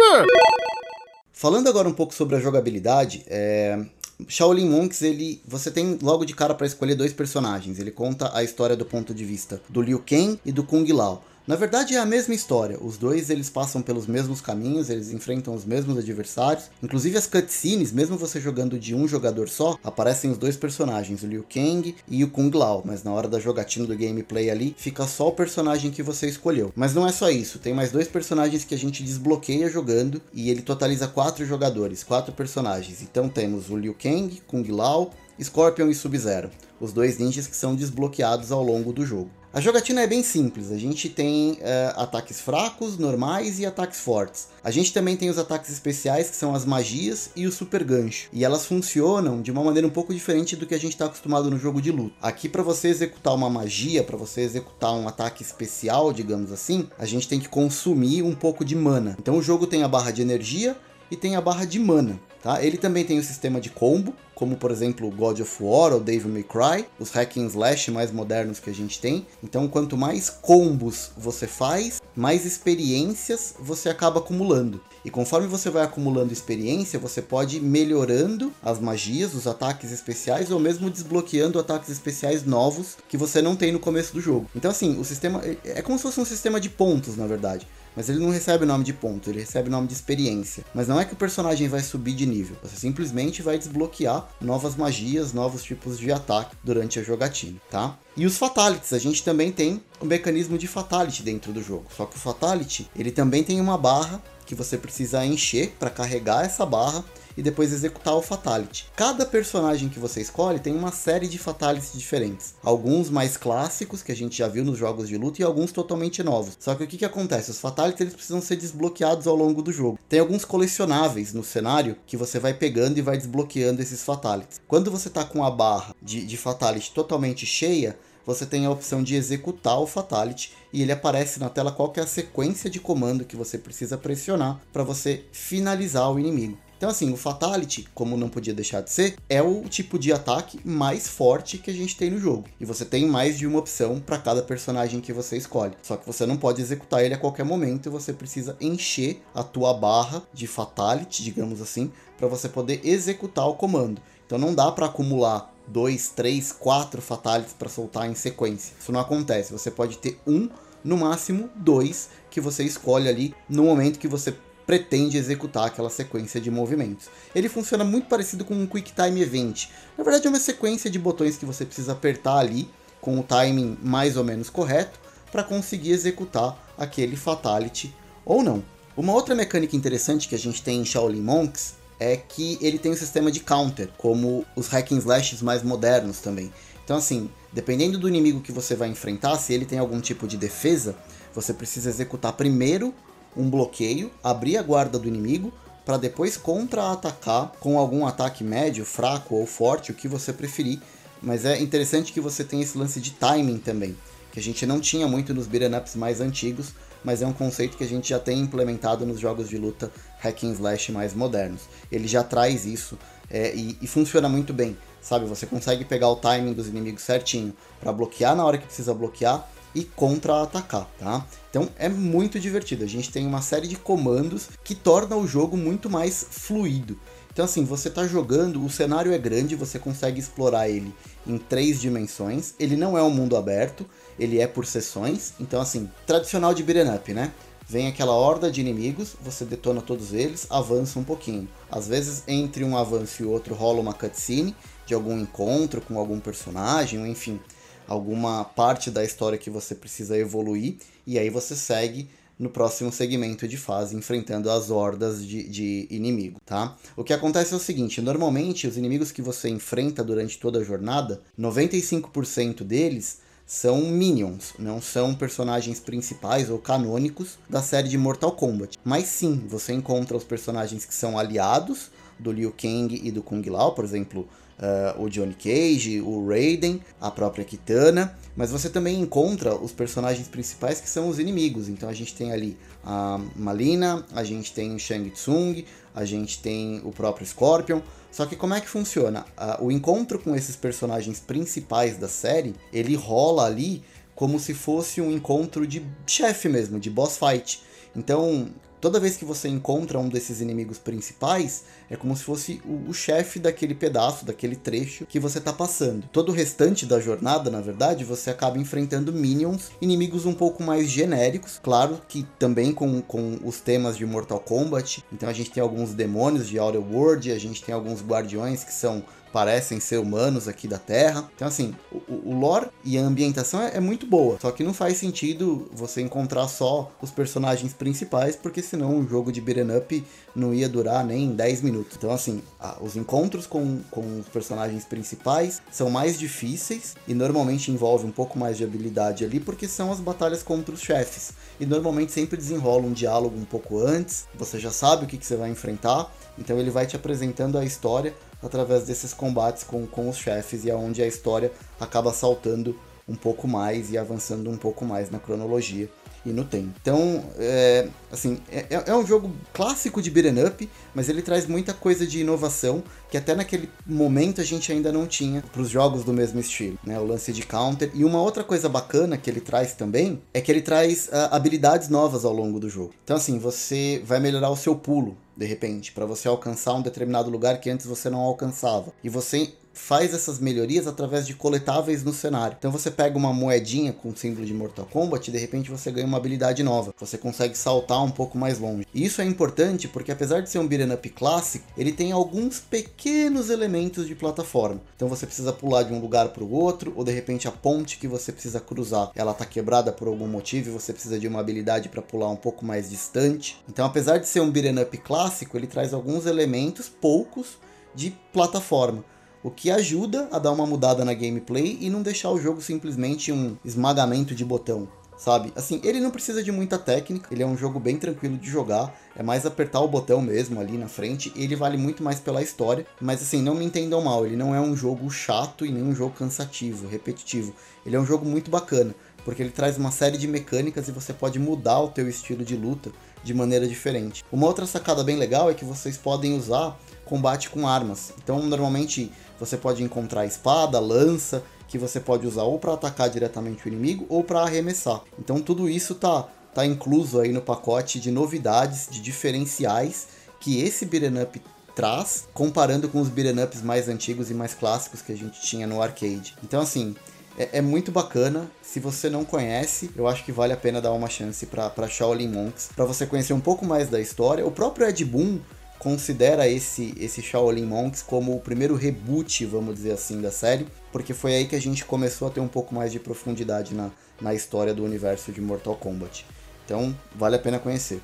Falando 1.33 1.69
agora 1.69 1.89
um 1.89 1.95
pouco 1.95 2.15
sobre 2.15 2.37
a 2.37 2.41
jogabilidade, 2.41 3.25
é... 3.27 3.85
Shaolin 4.29 4.69
Monks, 4.69 5.03
ele, 5.03 5.41
você 5.47 5.71
tem 5.71 5.99
logo 6.03 6.25
de 6.25 6.35
cara 6.35 6.55
para 6.55 6.67
escolher 6.67 6.95
dois 6.95 7.13
personagens. 7.13 7.79
Ele 7.79 7.91
conta 7.91 8.31
a 8.37 8.43
história 8.43 8.77
do 8.77 8.85
ponto 8.85 9.13
de 9.15 9.25
vista 9.25 9.61
do 9.69 9.83
Liu 9.83 10.03
Kang 10.05 10.39
e 10.45 10.53
do 10.53 10.63
Kung 10.63 10.91
Lao. 10.93 11.25
Na 11.45 11.57
verdade 11.57 11.97
é 11.97 11.99
a 11.99 12.07
mesma 12.07 12.35
história. 12.35 12.79
Os 12.81 12.97
dois 12.97 13.29
eles 13.29 13.51
passam 13.51 13.83
pelos 13.83 14.07
mesmos 14.07 14.41
caminhos, 14.41 14.89
eles 14.89 15.11
enfrentam 15.11 15.53
os 15.53 15.65
mesmos 15.65 15.99
adversários. 15.99 16.71
Inclusive 16.81 17.19
as 17.19 17.27
cutscenes, 17.27 17.91
mesmo 17.91 18.17
você 18.17 18.41
jogando 18.41 18.79
de 18.79 18.95
um 18.95 19.09
jogador 19.09 19.49
só, 19.49 19.77
aparecem 19.83 20.31
os 20.31 20.39
dois 20.39 20.57
personagens, 20.57 21.25
o 21.25 21.27
Liu 21.27 21.45
Kang 21.53 21.97
e 22.07 22.23
o 22.23 22.31
Kung 22.31 22.49
Lao, 22.57 22.83
mas 22.85 23.03
na 23.03 23.11
hora 23.11 23.27
da 23.27 23.41
jogatina 23.41 23.89
do 23.89 23.97
gameplay 23.97 24.51
ali, 24.51 24.73
fica 24.79 25.05
só 25.05 25.29
o 25.29 25.33
personagem 25.33 25.91
que 25.91 26.01
você 26.01 26.29
escolheu. 26.29 26.73
Mas 26.77 26.95
não 26.95 27.09
é 27.09 27.11
só 27.11 27.29
isso, 27.29 27.59
tem 27.59 27.75
mais 27.75 27.91
dois 27.91 28.07
personagens 28.07 28.65
que 28.65 28.77
a 28.77 28.79
gente 28.79 29.03
desbloqueia 29.03 29.69
jogando 29.69 30.23
e 30.33 30.49
ele 30.49 30.63
totaliza 30.63 31.09
quatro 31.09 31.45
jogadores, 31.45 32.05
quatro 32.05 32.33
personagens. 32.33 33.03
Então 33.03 33.29
temos 33.29 33.69
o 33.69 33.77
Liu 33.77 33.97
Kang, 34.01 34.41
Kung 34.47 34.71
Lao, 34.71 35.11
Scorpion 35.43 35.89
e 35.89 35.95
Sub-Zero, 35.95 36.51
os 36.81 36.93
dois 36.93 37.19
ninjas 37.19 37.49
que 37.49 37.57
são 37.57 37.75
desbloqueados 37.75 38.53
ao 38.53 38.63
longo 38.63 38.93
do 38.93 39.05
jogo. 39.05 39.42
A 39.55 39.61
jogatina 39.61 40.01
é 40.01 40.07
bem 40.07 40.23
simples, 40.23 40.73
a 40.73 40.79
gente 40.79 41.11
tem 41.11 41.53
uh, 41.53 42.01
ataques 42.01 42.41
fracos, 42.41 42.97
normais 42.97 43.61
e 43.61 43.67
ataques 43.67 44.01
fortes. 44.01 44.49
A 44.65 44.71
gente 44.71 44.95
também 44.95 45.15
tem 45.15 45.29
os 45.29 45.37
ataques 45.37 45.71
especiais, 45.71 46.31
que 46.31 46.37
são 46.37 46.55
as 46.55 46.65
magias 46.65 47.29
e 47.37 47.47
o 47.47 47.53
super 47.53 47.85
gancho. 47.85 48.31
E 48.33 48.47
elas 48.47 48.65
funcionam 48.65 49.43
de 49.43 49.51
uma 49.53 49.63
maneira 49.63 49.87
um 49.87 49.91
pouco 49.91 50.15
diferente 50.15 50.57
do 50.57 50.65
que 50.67 50.75
a 50.75 50.81
gente 50.81 50.93
está 50.93 51.05
acostumado 51.05 51.51
no 51.51 51.59
jogo 51.59 51.83
de 51.83 51.93
luta. 51.93 52.15
Aqui, 52.23 52.49
para 52.49 52.63
você 52.63 52.89
executar 52.89 53.35
uma 53.35 53.51
magia, 53.51 54.03
para 54.03 54.17
você 54.17 54.41
executar 54.41 54.95
um 54.95 55.07
ataque 55.07 55.43
especial, 55.43 56.15
digamos 56.15 56.51
assim, 56.51 56.89
a 56.99 57.05
gente 57.05 57.29
tem 57.29 57.39
que 57.39 57.51
consumir 57.51 58.23
um 58.23 58.35
pouco 58.35 58.65
de 58.65 58.75
mana. 58.75 59.17
Então 59.19 59.37
o 59.37 59.43
jogo 59.43 59.67
tem 59.67 59.83
a 59.83 59.89
barra 59.89 60.13
de 60.13 60.23
energia 60.23 60.75
e 61.11 61.17
tem 61.17 61.37
a 61.37 61.43
barra 61.43 61.67
de 61.67 61.79
mana. 61.79 62.19
Tá? 62.43 62.63
Ele 62.63 62.77
também 62.77 63.05
tem 63.05 63.19
o 63.19 63.23
sistema 63.23 63.61
de 63.61 63.71
combo, 63.71 64.13
como 64.35 64.57
por 64.57 64.73
exemplo 64.73 65.09
God 65.11 65.39
of 65.39 65.63
War 65.63 65.93
ou 65.93 66.01
Devil 66.01 66.29
May 66.29 66.43
Cry, 66.43 66.85
os 66.99 67.11
hack 67.11 67.37
and 67.37 67.47
slash 67.47 67.91
mais 67.93 68.11
modernos 68.11 68.59
que 68.59 68.69
a 68.69 68.75
gente 68.75 69.01
tem. 69.01 69.25
Então, 69.43 69.69
quanto 69.69 69.97
mais 69.97 70.29
combos 70.29 71.13
você 71.17 71.47
faz, 71.47 72.03
mais 72.17 72.45
experiências 72.45 73.55
você 73.61 73.89
acaba 73.89 74.19
acumulando. 74.19 74.81
E 75.05 75.11
conforme 75.11 75.47
você 75.47 75.71
vai 75.71 75.85
acumulando 75.85 76.33
experiência, 76.33 76.99
você 76.99 77.23
pode 77.23 77.59
ir 77.59 77.61
melhorando 77.61 78.53
as 78.61 78.81
magias, 78.81 79.35
os 79.35 79.47
ataques 79.47 79.93
especiais 79.93 80.51
ou 80.51 80.59
mesmo 80.59 80.91
desbloqueando 80.91 81.61
ataques 81.61 81.91
especiais 81.91 82.45
novos 82.45 82.97
que 83.09 83.17
você 83.17 83.41
não 83.41 83.55
tem 83.55 83.71
no 83.71 83.79
começo 83.79 84.13
do 84.13 84.21
jogo. 84.21 84.51
Então, 84.55 84.71
assim, 84.71 84.99
o 84.99 85.05
sistema 85.05 85.41
é, 85.45 85.79
é 85.79 85.83
como 85.83 85.97
se 85.97 86.03
fosse 86.03 86.21
um 86.21 86.25
sistema 86.25 86.61
de 86.61 86.69
pontos, 86.69 87.17
na 87.17 87.27
verdade 87.27 87.67
mas 87.97 88.09
ele 88.09 88.21
não 88.21 88.31
recebe 88.31 88.65
nome 88.65 88.85
de 88.85 88.93
ponto, 88.93 89.31
ele 89.31 89.41
recebe 89.41 89.69
nome 89.71 89.87
de 89.87 89.95
experiência. 89.95 90.65
Mas 90.75 90.89
não 90.89 91.01
é 91.01 91.05
que 91.05 91.13
o 91.13 91.17
personagem 91.17 91.69
vai 91.69 91.81
subir 91.81 92.15
de 92.15 92.27
nível, 92.27 92.57
você 92.63 92.77
simplesmente 92.77 93.43
vai 93.43 93.59
desbloquear 93.59 94.29
novas 94.41 94.77
magias, 94.77 95.33
novos 95.33 95.63
tipos 95.63 95.99
de 95.99 96.11
ataque 96.11 96.57
durante 96.63 96.99
a 96.99 97.03
jogatina, 97.03 97.59
tá? 97.71 97.99
E 98.17 98.27
os 98.27 98.37
Fatalities, 98.37 98.93
a 98.93 98.99
gente 98.99 99.23
também 99.25 99.51
tem 99.51 99.83
o 100.01 100.05
um 100.05 100.09
mecanismo 100.09 100.59
de 100.59 100.67
Fatality 100.67 101.23
dentro 101.23 101.53
do 101.53 101.63
jogo. 101.63 101.87
Só 101.97 102.05
que 102.05 102.17
o 102.17 102.21
Fatality, 102.21 102.91
ele 102.95 103.11
também 103.11 103.43
tem 103.43 103.61
uma 103.61 103.79
barra 103.79 104.23
que 104.45 104.55
você 104.55 104.77
precisa 104.77 105.25
encher 105.25 105.75
para 105.79 105.89
carregar 105.89 106.45
essa 106.45 106.67
barra 106.67 107.03
e 107.37 107.43
depois 107.43 107.73
executar 107.73 108.15
o 108.15 108.23
Fatality. 108.23 108.87
Cada 108.97 109.25
personagem 109.25 109.89
que 109.89 109.99
você 109.99 110.21
escolhe 110.21 110.59
tem 110.59 110.75
uma 110.75 110.93
série 110.93 111.29
de 111.29 111.39
Fatalities 111.39 111.93
diferentes. 111.93 112.55
Alguns 112.63 113.11
mais 113.11 113.37
clássicos, 113.37 114.03
que 114.03 114.13
a 114.13 114.17
gente 114.17 114.37
já 114.37 114.49
viu 114.49 114.65
nos 114.65 114.79
jogos 114.79 115.09
de 115.09 115.17
luta, 115.17 115.41
e 115.41 115.45
alguns 115.45 115.73
totalmente 115.73 116.23
novos. 116.23 116.57
Só 116.59 116.75
que 116.75 116.85
o 116.85 116.87
que, 116.87 116.99
que 116.99 117.05
acontece? 117.05 117.51
Os 117.51 117.61
Fatalities 117.61 118.01
eles 118.01 118.15
precisam 118.15 118.41
ser 118.41 118.57
desbloqueados 118.57 119.27
ao 119.27 119.37
longo 119.37 119.63
do 119.63 119.73
jogo. 119.73 119.99
Tem 120.09 120.21
alguns 120.21 120.45
colecionáveis 120.45 121.33
no 121.33 121.45
cenário 121.45 121.97
que 122.07 122.17
você 122.17 122.39
vai 122.39 122.55
pegando 122.55 122.99
e 122.99 123.03
vai 123.03 123.17
desbloqueando 123.17 123.83
esses 123.83 124.03
Fatalities. 124.03 124.61
Quando 124.67 124.91
você 124.91 125.09
está 125.09 125.25
com 125.25 125.45
a 125.45 125.51
barra 125.51 125.95
de, 126.03 126.25
de 126.25 126.37
Fatality 126.37 126.93
totalmente 126.93 127.47
cheia, 127.47 127.97
você 128.25 128.47
tem 128.47 128.67
a 128.67 128.71
opção 128.71 129.03
de 129.03 129.15
executar 129.15 129.79
o 129.81 129.87
Fatality 129.87 130.53
e 130.73 130.83
ele 130.83 130.93
aparece 130.93 131.41
na 131.41 131.49
tela 131.49 131.73
qual 131.73 131.93
é 131.97 132.01
a 132.01 132.07
sequência 132.07 132.71
de 132.71 132.81
comando 132.81 133.25
que 133.25 133.37
você 133.37 133.59
precisa 133.59 133.99
pressionar 133.99 134.61
para 134.73 134.85
você 134.85 135.25
finalizar 135.33 136.11
o 136.11 136.19
inimigo. 136.19 136.59
Então, 136.83 136.91
assim, 136.91 137.13
o 137.13 137.17
Fatality, 137.17 137.89
como 137.95 138.17
não 138.17 138.29
podia 138.29 138.53
deixar 138.53 138.81
de 138.81 138.91
ser, 138.91 139.15
é 139.29 139.41
o 139.41 139.63
tipo 139.69 139.97
de 139.97 140.13
ataque 140.13 140.59
mais 140.65 141.07
forte 141.07 141.57
que 141.57 141.71
a 141.71 141.73
gente 141.73 141.97
tem 141.97 142.11
no 142.11 142.19
jogo. 142.19 142.49
E 142.59 142.65
você 142.65 142.85
tem 142.85 143.07
mais 143.07 143.39
de 143.39 143.47
uma 143.47 143.61
opção 143.61 144.01
para 144.01 144.19
cada 144.19 144.43
personagem 144.43 145.01
que 145.01 145.13
você 145.13 145.37
escolhe. 145.37 145.77
Só 145.81 145.97
que 145.97 146.05
você 146.05 146.27
não 146.27 146.37
pode 146.37 146.61
executar 146.61 147.05
ele 147.05 147.15
a 147.15 147.19
qualquer 147.19 147.45
momento, 147.45 147.89
você 147.89 148.13
precisa 148.13 148.57
encher 148.61 149.23
a 149.33 149.45
tua 149.45 149.73
barra 149.73 150.25
de 150.35 150.49
Fatality, 150.49 151.23
digamos 151.23 151.61
assim, 151.61 151.93
para 152.19 152.27
você 152.27 152.49
poder 152.49 152.81
executar 152.83 153.47
o 153.47 153.55
comando. 153.55 154.03
Então 154.27 154.37
não 154.37 154.53
dá 154.53 154.73
para 154.73 154.87
acumular 154.87 155.55
dois, 155.69 156.09
três, 156.09 156.51
quatro 156.51 157.01
fatalities 157.01 157.53
para 157.53 157.69
soltar 157.69 158.11
em 158.11 158.17
sequência. 158.17 158.75
Isso 158.81 158.91
não 158.91 158.99
acontece. 158.99 159.53
Você 159.53 159.71
pode 159.71 159.99
ter 159.99 160.19
um, 160.27 160.49
no 160.83 160.97
máximo 160.97 161.49
dois, 161.55 162.09
que 162.29 162.41
você 162.41 162.65
escolhe 162.65 163.09
ali 163.09 163.33
no 163.49 163.63
momento 163.67 164.01
que 164.01 164.09
você 164.09 164.35
pretende 164.67 165.17
executar 165.17 165.67
aquela 165.67 165.91
sequência 165.91 166.41
de 166.41 166.51
movimentos. 166.51 167.07
Ele 167.35 167.49
funciona 167.49 167.85
muito 167.85 168.09
parecido 168.09 168.45
com 168.45 168.55
um 168.55 168.67
Quick 168.67 168.93
Time 168.93 169.21
Event. 169.21 169.67
Na 169.97 170.05
verdade, 170.05 170.27
é 170.27 170.31
uma 170.31 170.41
sequência 170.41 170.91
de 170.91 170.99
botões 170.99 171.37
que 171.37 171.47
você 171.47 171.65
precisa 171.65 171.93
apertar 171.93 172.39
ali 172.39 172.69
com 173.01 173.19
o 173.19 173.23
timing 173.23 173.77
mais 173.83 174.17
ou 174.17 174.25
menos 174.25 174.49
correto 174.49 174.99
para 175.31 175.43
conseguir 175.43 175.91
executar 175.91 176.57
aquele 176.79 177.17
Fatality 177.17 177.95
ou 178.25 178.43
não. 178.43 178.63
Uma 178.97 179.13
outra 179.13 179.35
mecânica 179.35 179.75
interessante 179.75 180.29
que 180.29 180.35
a 180.35 180.39
gente 180.39 180.63
tem 180.63 180.81
em 180.81 180.85
Shaolin 180.85 181.23
Monks 181.23 181.75
é 181.99 182.17
que 182.17 182.59
ele 182.61 182.79
tem 182.79 182.93
um 182.93 182.97
sistema 182.97 183.31
de 183.31 183.41
counter, 183.41 183.89
como 183.97 184.45
os 184.55 184.69
hack 184.69 184.93
and 184.93 184.99
slashes 184.99 185.41
mais 185.41 185.63
modernos 185.63 186.19
também. 186.19 186.53
Então, 186.85 186.97
assim, 186.97 187.31
dependendo 187.53 187.99
do 187.99 188.09
inimigo 188.09 188.41
que 188.41 188.53
você 188.53 188.75
vai 188.75 188.89
enfrentar, 188.89 189.37
se 189.39 189.53
ele 189.53 189.65
tem 189.65 189.79
algum 189.79 190.01
tipo 190.01 190.27
de 190.27 190.37
defesa, 190.37 190.97
você 191.35 191.55
precisa 191.55 191.89
executar 191.89 192.33
primeiro 192.35 192.93
um 193.37 193.49
bloqueio, 193.49 194.11
abrir 194.23 194.57
a 194.57 194.63
guarda 194.63 194.99
do 194.99 195.09
inimigo, 195.09 195.53
para 195.85 195.97
depois 195.97 196.37
contra-atacar 196.37 197.53
com 197.59 197.79
algum 197.79 198.07
ataque 198.07 198.45
médio, 198.45 198.85
fraco 198.85 199.35
ou 199.35 199.47
forte, 199.47 199.91
o 199.91 199.95
que 199.95 200.07
você 200.07 200.33
preferir. 200.33 200.81
Mas 201.21 201.45
é 201.45 201.61
interessante 201.61 202.13
que 202.13 202.21
você 202.21 202.45
tenha 202.45 202.63
esse 202.63 202.77
lance 202.77 203.01
de 203.01 203.13
timing 203.13 203.59
também, 203.59 203.97
que 204.33 204.39
a 204.39 204.43
gente 204.43 204.67
não 204.67 204.81
tinha 204.81 205.07
muito 205.07 205.35
nos 205.35 205.47
beat'em 205.47 205.77
ups 205.77 205.95
mais 205.95 206.21
antigos, 206.21 206.73
mas 207.05 207.23
é 207.23 207.27
um 207.27 207.33
conceito 207.33 207.77
que 207.77 207.85
a 207.85 207.89
gente 207.89 208.11
já 208.11 208.19
tem 208.19 208.41
implementado 208.41 209.05
nos 209.05 209.19
jogos 209.19 209.49
de 209.49 209.59
luta 209.59 209.91
hack 210.21 210.45
and 210.45 210.53
slash 210.53 210.93
mais 210.93 211.15
modernos. 211.15 211.63
Ele 211.91 212.07
já 212.07 212.23
traz 212.23 212.65
isso 212.65 212.97
é, 213.29 213.55
e, 213.55 213.77
e 213.81 213.87
funciona 213.87 214.29
muito 214.29 214.53
bem, 214.53 214.77
sabe? 215.01 215.27
Você 215.27 215.47
consegue 215.47 215.85
pegar 215.85 216.09
o 216.09 216.17
timing 216.17 216.53
dos 216.53 216.69
inimigos 216.69 217.03
certinho 217.03 217.53
para 217.81 217.93
bloquear 217.93 218.37
na 218.37 218.45
hora 218.45 218.59
que 218.59 218.67
precisa 218.67 218.95
bloquear 218.95 219.49
e 219.75 219.85
contra-atacar, 219.85 220.89
tá? 220.99 221.27
Então 221.51 221.69
é 221.79 221.89
muito 221.89 222.39
divertido. 222.39 222.85
A 222.85 222.89
gente 222.89 223.11
tem 223.11 223.27
uma 223.27 223.43
série 223.43 223.67
de 223.67 223.77
comandos 223.77 224.49
que 224.63 224.75
torna 224.75 225.17
o 225.17 225.27
jogo 225.27 225.57
muito 225.57 225.89
mais 225.89 226.27
fluido. 226.31 226.99
Então 227.33 227.45
assim, 227.45 227.65
você 227.65 227.89
está 227.89 228.07
jogando, 228.07 228.65
o 228.65 228.69
cenário 228.69 229.13
é 229.13 229.19
grande, 229.19 229.57
você 229.57 229.79
consegue 229.79 230.21
explorar 230.21 230.69
ele 230.69 230.95
em 231.27 231.39
três 231.39 231.81
dimensões. 231.81 232.55
Ele 232.59 232.77
não 232.77 232.97
é 232.97 233.03
um 233.03 233.11
mundo 233.11 233.37
aberto, 233.37 233.87
ele 234.19 234.39
é 234.39 234.47
por 234.47 234.67
sessões. 234.67 235.33
Então 235.41 235.61
assim, 235.61 235.91
tradicional 236.07 236.53
de 236.53 236.63
beat'em 236.63 236.95
up, 236.95 237.15
né? 237.15 237.33
Vem 237.69 237.87
aquela 237.87 238.13
horda 238.13 238.51
de 238.51 238.61
inimigos, 238.61 239.17
você 239.23 239.47
detona 239.47 239.81
todos 239.81 240.13
eles, 240.13 240.47
avança 240.51 240.99
um 240.99 241.05
pouquinho. 241.05 241.49
Às 241.71 241.89
vezes, 241.89 242.23
entre 242.29 242.65
um 242.65 242.77
avanço 242.77 243.23
e 243.23 243.25
outro, 243.25 243.55
rola 243.55 243.81
uma 243.81 243.95
cutscene 243.95 244.55
de 244.85 244.93
algum 244.93 245.19
encontro 245.19 245.81
com 245.81 245.97
algum 245.97 246.21
personagem, 246.21 247.09
enfim, 247.09 247.41
alguma 247.87 248.45
parte 248.45 248.91
da 248.91 249.05
história 249.05 249.39
que 249.39 249.51
você 249.51 249.75
precisa 249.75 250.17
evoluir, 250.17 250.77
e 251.07 251.19
aí 251.19 251.31
você 251.31 251.55
segue 251.57 252.09
no 252.39 252.51
próximo 252.51 252.91
segmento 252.91 253.47
de 253.47 253.57
fase, 253.57 253.95
enfrentando 253.95 254.51
as 254.51 254.71
hordas 254.71 255.25
de, 255.25 255.49
de 255.49 255.87
inimigo, 255.91 256.41
tá? 256.45 256.77
O 256.97 257.05
que 257.05 257.13
acontece 257.13 257.53
é 257.53 257.57
o 257.57 257.61
seguinte, 257.61 258.01
normalmente 258.01 258.67
os 258.67 258.77
inimigos 258.77 259.13
que 259.13 259.23
você 259.23 259.49
enfrenta 259.49 260.03
durante 260.03 260.39
toda 260.39 260.59
a 260.59 260.65
jornada, 260.65 261.21
95% 261.39 262.65
deles 262.65 263.19
são 263.47 263.83
minions, 263.83 264.55
não 264.59 264.81
são 264.81 265.15
personagens 265.15 265.79
principais 265.79 266.49
ou 266.49 266.59
canônicos 266.59 267.39
da 267.49 267.61
série 267.61 267.89
de 267.89 267.99
Mortal 267.99 268.33
Kombat. 268.33 268.79
Mas 268.83 269.07
sim, 269.07 269.45
você 269.47 269.73
encontra 269.73 270.17
os 270.17 270.25
personagens 270.25 270.85
que 270.85 270.95
são 270.95 271.19
aliados 271.19 271.91
do 272.19 272.33
Liu 272.33 272.53
Kang 272.57 273.01
e 273.03 273.11
do 273.11 273.23
Kung 273.23 273.43
Lao, 273.49 273.75
por 273.75 273.85
exemplo, 273.85 274.29
uh, 274.59 275.03
o 275.03 275.09
Johnny 275.09 275.35
Cage, 275.35 276.01
o 276.01 276.27
Raiden, 276.27 276.81
a 277.01 277.11
própria 277.11 277.45
Kitana, 277.45 278.17
mas 278.37 278.51
você 278.51 278.69
também 278.71 279.01
encontra 279.01 279.55
os 279.55 279.73
personagens 279.73 280.29
principais 280.29 280.81
que 280.81 280.89
são 280.89 281.09
os 281.09 281.19
inimigos. 281.19 281.69
Então 281.69 281.89
a 281.89 281.93
gente 281.93 282.15
tem 282.15 282.33
ali 282.33 282.57
a 282.85 283.21
Malina, 283.37 284.07
a 284.13 284.25
gente 284.25 284.53
tem 284.53 284.75
o 284.75 284.79
Shang 284.79 285.11
Tsung, 285.11 285.65
a 285.95 286.05
gente 286.05 286.41
tem 286.41 286.81
o 286.85 286.91
próprio 286.91 287.27
Scorpion. 287.27 287.81
Só 288.11 288.27
que 288.27 288.37
como 288.37 288.55
é 288.55 288.61
que 288.61 288.69
funciona? 288.69 289.25
Uh, 289.39 289.67
o 289.67 289.73
encontro 289.73 290.19
com 290.19 290.37
esses 290.37 290.55
personagens 290.55 291.19
principais 291.19 291.97
da 291.97 292.09
série, 292.09 292.55
ele 292.73 292.95
rola 292.95 293.47
ali 293.47 293.83
como 294.15 294.39
se 294.39 294.55
fosse 294.55 295.01
um 295.01 295.11
encontro 295.11 295.67
de 295.67 295.85
chefe 296.07 296.49
mesmo, 296.49 296.79
de 296.79 296.91
boss 296.91 297.19
fight. 297.19 297.63
Então, 297.97 298.51
toda 298.83 298.99
vez 298.99 299.17
que 299.17 299.25
você 299.25 299.49
encontra 299.49 299.97
um 299.97 300.09
desses 300.09 300.41
inimigos 300.41 300.77
principais, 300.77 301.63
é 301.89 301.95
como 301.95 302.17
se 302.17 302.25
fosse 302.25 302.61
o, 302.67 302.91
o 302.91 302.93
chefe 302.93 303.39
daquele 303.39 303.77
pedaço, 303.77 304.27
daquele 304.27 304.57
trecho 304.57 305.07
que 305.07 305.21
você 305.21 305.39
está 305.39 305.53
passando. 305.53 306.03
Todo 306.13 306.31
o 306.31 306.35
restante 306.35 306.85
da 306.85 306.99
jornada, 306.99 307.49
na 307.49 307.61
verdade, 307.61 308.05
você 308.05 308.29
acaba 308.29 308.59
enfrentando 308.59 309.13
minions, 309.13 309.71
inimigos 309.81 310.27
um 310.27 310.35
pouco 310.35 310.65
mais 310.65 310.91
genéricos, 310.91 311.61
claro 311.63 312.03
que 312.09 312.27
também 312.41 312.73
com, 312.73 313.01
com 313.01 313.39
os 313.45 313.61
temas 313.61 313.97
de 313.97 314.05
Mortal 314.05 314.41
Kombat. 314.41 315.05
Então 315.13 315.29
a 315.29 315.33
gente 315.33 315.53
tem 315.53 315.63
alguns 315.63 315.95
demônios 315.95 316.49
de 316.49 316.59
Outer 316.59 316.83
World, 316.83 317.31
a 317.31 317.39
gente 317.39 317.63
tem 317.63 317.73
alguns 317.73 318.03
guardiões 318.03 318.65
que 318.65 318.73
são 318.73 319.05
parecem 319.33 319.81
ser 319.81 319.99
humanos 319.99 320.47
aqui 320.47 320.69
da 320.69 320.79
Terra. 320.79 321.29
Então, 321.35 321.49
assim, 321.49 321.75
o, 321.91 322.31
o 322.31 322.39
lore 322.39 322.67
e 322.85 322.99
a 322.99 323.03
ambientação 323.03 323.63
é, 323.63 323.77
é, 323.77 323.81
muito 323.81 324.07
boa. 324.07 324.39
Só 324.41 324.51
que 324.51 324.63
não 324.63 324.75
faz 324.75 324.99
sentido 324.99 325.69
você 325.73 326.03
encontrar 326.03 326.47
só 326.49 326.91
os 327.01 327.11
personagens 327.11 327.73
principais, 327.73 328.37
porque 328.37 328.63
senão 328.63 329.01
o 329.01 329.09
jogo 329.09 329.33
de 329.33 329.41
beat'em 329.41 329.77
up 329.77 330.05
não 330.37 330.53
ia 330.53 330.69
durar 330.69 331.05
nem 331.05 331.35
10 331.35 331.63
minutos. 331.63 331.97
Então, 331.97 332.11
assim, 332.13 332.43
os 332.81 332.97
encontros 332.97 333.47
com, 333.47 333.81
com 333.91 334.21
os 334.21 334.29
personagens 334.29 334.85
principais 334.85 335.63
são 335.71 335.91
mais 335.91 336.19
difíceis 336.19 336.95
e 337.09 337.15
normalmente 337.15 337.71
envolve 337.71 338.07
um 338.07 338.13
pouco 338.13 338.39
mais 338.39 338.57
de 338.57 338.65
habilidade 338.65 339.25
ali, 339.25 339.41
porque 339.41 339.67
são 339.67 339.91
as 339.91 340.01
batalhas 340.01 340.43
contra 340.43 340.75
os 340.75 340.81
chefes. 340.81 341.33
E 341.59 341.67
normalmente 341.67 342.13
sempre 342.13 342.37
desenrola 342.37 342.83
um 342.83 342.93
diálogo 342.93 343.39
um 343.39 343.45
pouco 343.45 343.79
antes, 343.79 344.27
você 344.35 344.59
já 344.59 344.71
sabe 344.71 345.05
o 345.05 345.07
que, 345.07 345.17
que 345.17 345.27
você 345.27 345.37
vai 345.37 345.51
enfrentar, 345.51 346.13
então 346.39 346.59
ele 346.59 346.71
vai 346.71 346.87
te 346.87 346.97
apresentando 346.97 347.59
a 347.59 347.65
história 347.65 348.15
através 348.43 348.85
desses 348.85 349.15
combates 349.15 349.63
com, 349.63 349.87
com 349.87 350.09
os 350.09 350.17
chefes 350.17 350.65
e 350.65 350.71
aonde 350.71 351.03
a 351.03 351.07
história 351.07 351.53
acaba 351.81 352.13
saltando 352.13 352.79
um 353.09 353.15
pouco 353.15 353.49
mais 353.49 353.91
e 353.91 353.99
avançando 353.99 354.51
um 354.51 354.57
pouco 354.57 354.85
mais 354.85 355.11
na 355.11 355.19
cronologia 355.19 355.89
e 356.25 356.31
no 356.31 356.45
tempo. 356.45 356.71
Então, 356.81 357.25
é, 357.37 357.89
assim, 358.11 358.39
é, 358.51 358.83
é, 358.87 358.95
um 358.95 359.05
jogo 359.05 359.33
clássico 359.53 360.01
de 360.01 360.11
beat'em 360.11 360.45
up, 360.45 360.69
mas 360.95 361.09
ele 361.09 361.21
traz 361.21 361.47
muita 361.47 361.75
coisa 361.75 362.07
de 362.07 362.21
inovação 362.21 362.83
que 363.11 363.17
até 363.17 363.35
naquele 363.35 363.69
momento 363.85 364.41
a 364.41 364.45
gente 364.45 364.71
ainda 364.71 364.93
não 364.93 365.07
tinha 365.07 365.43
para 365.43 365.61
os 365.61 365.69
jogos 365.69 366.05
do 366.05 366.13
mesmo 366.13 366.39
estilo, 366.41 366.79
né? 366.85 366.99
O 366.99 367.05
lance 367.05 367.33
de 367.33 367.43
counter. 367.43 367.91
E 367.95 368.05
uma 368.05 368.23
outra 368.23 368.45
coisa 368.45 368.69
bacana 368.69 369.17
que 369.17 369.29
ele 369.29 369.41
traz 369.41 369.75
também 369.75 370.23
é 370.33 370.41
que 370.41 370.51
ele 370.51 370.63
traz 370.63 371.09
uh, 371.09 371.29
habilidades 371.33 371.89
novas 371.89 372.25
ao 372.25 372.33
longo 372.33 372.61
do 372.61 372.69
jogo. 372.69 372.95
Então, 373.05 373.17
assim, 373.17 373.39
você 373.39 374.01
vai 374.05 374.21
melhorar 374.21 374.51
o 374.51 374.57
seu 374.57 374.77
pulo 374.77 375.17
de 375.43 375.49
repente, 375.49 375.91
para 375.91 376.07
você 376.07 376.29
alcançar 376.29 376.73
um 376.75 376.83
determinado 376.83 377.29
lugar 377.29 377.61
que 377.61 377.69
antes 377.69 377.85
você 377.85 378.09
não 378.09 378.21
alcançava. 378.21 378.93
E 379.03 379.09
você 379.09 379.53
faz 379.73 380.15
essas 380.15 380.39
melhorias 380.39 380.87
através 380.87 381.27
de 381.27 381.35
coletáveis 381.35 382.05
no 382.05 382.13
cenário. 382.13 382.57
Então 382.59 382.71
você 382.71 382.91
pega 382.91 383.17
uma 383.17 383.33
moedinha 383.33 383.93
com 383.93 384.11
o 384.11 384.17
símbolo 384.17 384.47
de 384.47 384.55
Mortal 384.55 384.87
Kombat 384.87 385.29
e 385.29 385.33
de 385.33 385.39
repente 385.39 385.71
você 385.71 385.91
ganha 385.91 386.07
uma 386.07 386.19
habilidade 386.19 386.63
nova. 386.63 386.95
Você 386.99 387.17
consegue 387.19 387.57
saltar 387.57 388.03
um 388.03 388.11
pouco 388.11 388.37
mais 388.37 388.59
longe. 388.59 388.87
E 388.95 389.05
isso 389.05 389.21
é 389.21 389.25
importante 389.25 389.89
porque 389.89 390.13
apesar 390.13 390.41
de 390.41 390.51
ser 390.51 390.59
um 390.59 390.67
beat'em 390.67 390.93
up 390.93 391.09
clássico, 391.11 391.65
ele 391.77 391.93
tem 391.93 392.13
alguns 392.13 392.61
pequenos 392.61 393.51
elementos 393.51 394.07
de 394.07 394.15
plataforma. 394.15 394.81
Então 394.97 395.09
você 395.09 395.27
precisa 395.27 395.53
pular 395.53 395.83
de 395.83 395.93
um 395.93 396.01
lugar 396.01 396.29
para 396.29 396.45
o 396.45 396.53
outro, 396.53 396.93
ou 396.97 397.05
de 397.05 397.13
repente 397.13 397.49
a 397.49 397.53
ponte 397.53 397.99
que 397.99 398.09
você 398.09 398.33
precisa 398.33 398.61
cruzar, 398.61 399.11
ela 399.15 399.33
está 399.33 399.45
quebrada 399.45 399.93
por 399.93 400.09
algum 400.09 400.27
motivo 400.27 400.71
e 400.71 400.73
você 400.73 400.93
precisa 400.93 401.19
de 401.19 401.27
uma 401.27 401.41
habilidade 401.41 401.89
para 401.89 402.03
pular 402.03 402.29
um 402.29 402.37
pouco 402.37 402.65
mais 402.65 402.91
distante. 402.91 403.63
Então 403.69 403.87
apesar 403.87 404.19
de 404.19 404.29
ser 404.29 404.41
um 404.41 404.51
beat'em 404.51 404.83
up 404.83 404.97
clássico, 404.99 405.57
ele 405.57 405.67
traz 405.67 405.93
alguns 405.93 406.27
elementos, 406.27 406.89
poucos, 406.89 407.59
de 407.95 408.11
plataforma 408.33 409.05
o 409.43 409.51
que 409.51 409.71
ajuda 409.71 410.29
a 410.31 410.39
dar 410.39 410.53
uma 410.53 410.67
mudada 410.67 411.05
na 411.05 411.15
gameplay 411.15 411.77
e 411.81 411.91
não 411.91 412.03
deixar 412.03 412.31
o 412.31 412.41
jogo 412.41 412.61
simplesmente 412.61 413.33
um 413.33 413.57
esmagamento 413.65 414.35
de 414.35 414.45
botão, 414.45 414.89
sabe? 415.17 415.53
Assim, 415.57 415.81
ele 415.83 416.01
não 416.01 416.11
precisa 416.11 416.43
de 416.43 416.53
muita 416.53 416.79
técnica, 416.79 417.29
ele 417.33 417.43
é 417.43 417.47
um 417.47 417.57
jogo 417.57 417.81
bem 417.81 417.97
tranquilo 417.97 418.37
de 418.37 418.49
jogar, 418.49 418.95
é 419.17 419.23
mais 419.23 419.45
apertar 419.45 419.81
o 419.81 419.89
botão 419.89 420.23
mesmo 420.23 420.61
ali 420.61 420.79
na 420.79 420.89
frente, 420.89 421.33
ele 421.35 421.57
vale 421.57 421.77
muito 421.77 422.03
mais 422.03 422.21
pela 422.21 422.43
história, 422.43 422.87
mas 423.01 423.21
assim, 423.21 423.43
não 423.43 423.55
me 423.55 423.65
entendam 423.65 424.01
mal, 424.01 424.25
ele 424.25 424.37
não 424.37 424.55
é 424.55 424.61
um 424.61 424.77
jogo 424.77 425.11
chato 425.11 425.67
e 425.67 425.73
nem 425.73 425.83
um 425.83 425.95
jogo 425.95 426.15
cansativo, 426.17 426.89
repetitivo. 426.89 427.53
Ele 427.85 427.97
é 427.97 428.01
um 428.01 428.07
jogo 428.07 428.25
muito 428.25 428.51
bacana, 428.51 428.95
porque 429.25 429.43
ele 429.43 429.51
traz 429.51 429.77
uma 429.77 429.91
série 429.91 430.19
de 430.19 430.29
mecânicas 430.29 430.89
e 430.89 430.93
você 430.93 431.13
pode 431.13 431.39
mudar 431.39 431.81
o 431.81 431.89
teu 431.89 432.09
estilo 432.09 432.45
de 432.45 432.57
luta 432.57 432.91
de 433.23 433.35
maneira 433.35 433.67
diferente. 433.67 434.25
Uma 434.33 434.47
outra 434.47 434.67
sacada 434.67 435.05
bem 435.05 435.17
legal 435.17 435.51
é 435.51 435.55
que 435.55 435.65
vocês 435.65 435.97
podem 435.97 436.37
usar 436.37 436.77
combate 437.05 437.51
com 437.51 437.67
armas. 437.67 438.13
Então, 438.23 438.43
normalmente 438.43 439.11
você 439.39 439.57
pode 439.57 439.83
encontrar 439.83 440.27
espada, 440.27 440.79
lança, 440.79 441.43
que 441.69 441.79
você 441.79 441.99
pode 441.99 442.27
usar 442.27 442.43
ou 442.43 442.59
para 442.59 442.75
atacar 442.75 443.09
diretamente 443.09 443.67
o 443.67 443.69
inimigo 443.69 444.07
ou 444.09 444.23
para 444.23 444.43
arremessar. 444.43 445.03
Então, 445.19 445.41
tudo 445.41 445.69
isso 445.69 445.95
tá 445.95 446.29
tá 446.55 446.67
incluso 446.67 447.19
aí 447.19 447.33
no 447.33 447.41
pacote 447.41 447.99
de 447.99 448.11
novidades, 448.11 448.87
de 448.91 449.01
diferenciais 449.01 450.09
que 450.39 450.61
esse 450.61 450.85
beat'em 450.85 451.23
up 451.23 451.41
traz, 451.75 452.29
comparando 452.35 452.89
com 452.89 453.01
os 453.01 453.09
beat'em 453.09 453.43
ups 453.43 453.63
mais 453.63 453.89
antigos 453.89 454.31
e 454.31 454.35
mais 454.35 454.53
clássicos 454.53 455.01
que 455.01 455.13
a 455.13 455.17
gente 455.17 455.41
tinha 455.41 455.67
no 455.67 455.81
arcade. 455.81 456.37
Então, 456.45 456.61
assim, 456.61 456.95
é, 457.39 457.49
é, 457.59 457.61
muito 457.61 457.91
bacana. 457.91 458.51
Se 458.61 458.79
você 458.79 459.09
não 459.09 459.25
conhece, 459.25 459.91
eu 459.97 460.07
acho 460.07 460.25
que 460.25 460.33
vale 460.33 460.53
a 460.53 460.57
pena 460.57 460.81
dar 460.81 460.93
uma 460.93 461.09
chance 461.09 461.47
para 461.47 461.89
Shaolin 461.89 462.29
Monks, 462.29 462.71
para 462.75 462.85
você 462.85 463.07
conhecer 463.07 463.33
um 463.33 463.41
pouco 463.41 463.65
mais 463.65 463.89
da 463.89 464.01
história. 464.01 464.47
O 464.47 464.51
próprio 464.51 464.87
Ed 464.87 465.05
Boon 465.05 465.39
considera 465.83 466.47
esse, 466.47 466.95
esse 466.97 467.21
Shaolin 467.21 467.67
Monks 467.67 468.03
como 468.03 468.37
o 468.37 468.41
primeiro 468.41 468.77
reboot, 468.77 469.45
vamos 469.47 469.75
dizer 469.75 469.91
assim, 469.91 470.21
da 470.21 470.31
série, 470.31 470.65
porque 470.93 471.13
foi 471.13 471.35
aí 471.35 471.45
que 471.45 471.57
a 471.57 471.61
gente 471.61 471.85
começou 471.85 472.29
a 472.29 472.31
ter 472.31 472.39
um 472.39 472.47
pouco 472.47 472.73
mais 472.73 472.93
de 472.93 473.01
profundidade 473.01 473.75
na, 473.75 473.91
na 474.21 474.33
história 474.33 474.73
do 474.73 474.85
universo 474.85 475.33
de 475.33 475.41
Mortal 475.41 475.75
Kombat. 475.75 476.25
Então, 476.65 476.97
vale 477.17 477.35
a 477.35 477.39
pena 477.41 477.59
conhecer. 477.59 478.01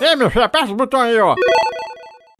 Ei, 0.00 0.14
meu 0.14 0.30
filho, 0.30 0.44
aperta 0.44 0.70
o 0.70 0.76
botão 0.76 1.00
aí, 1.00 1.18
ó. 1.18 1.34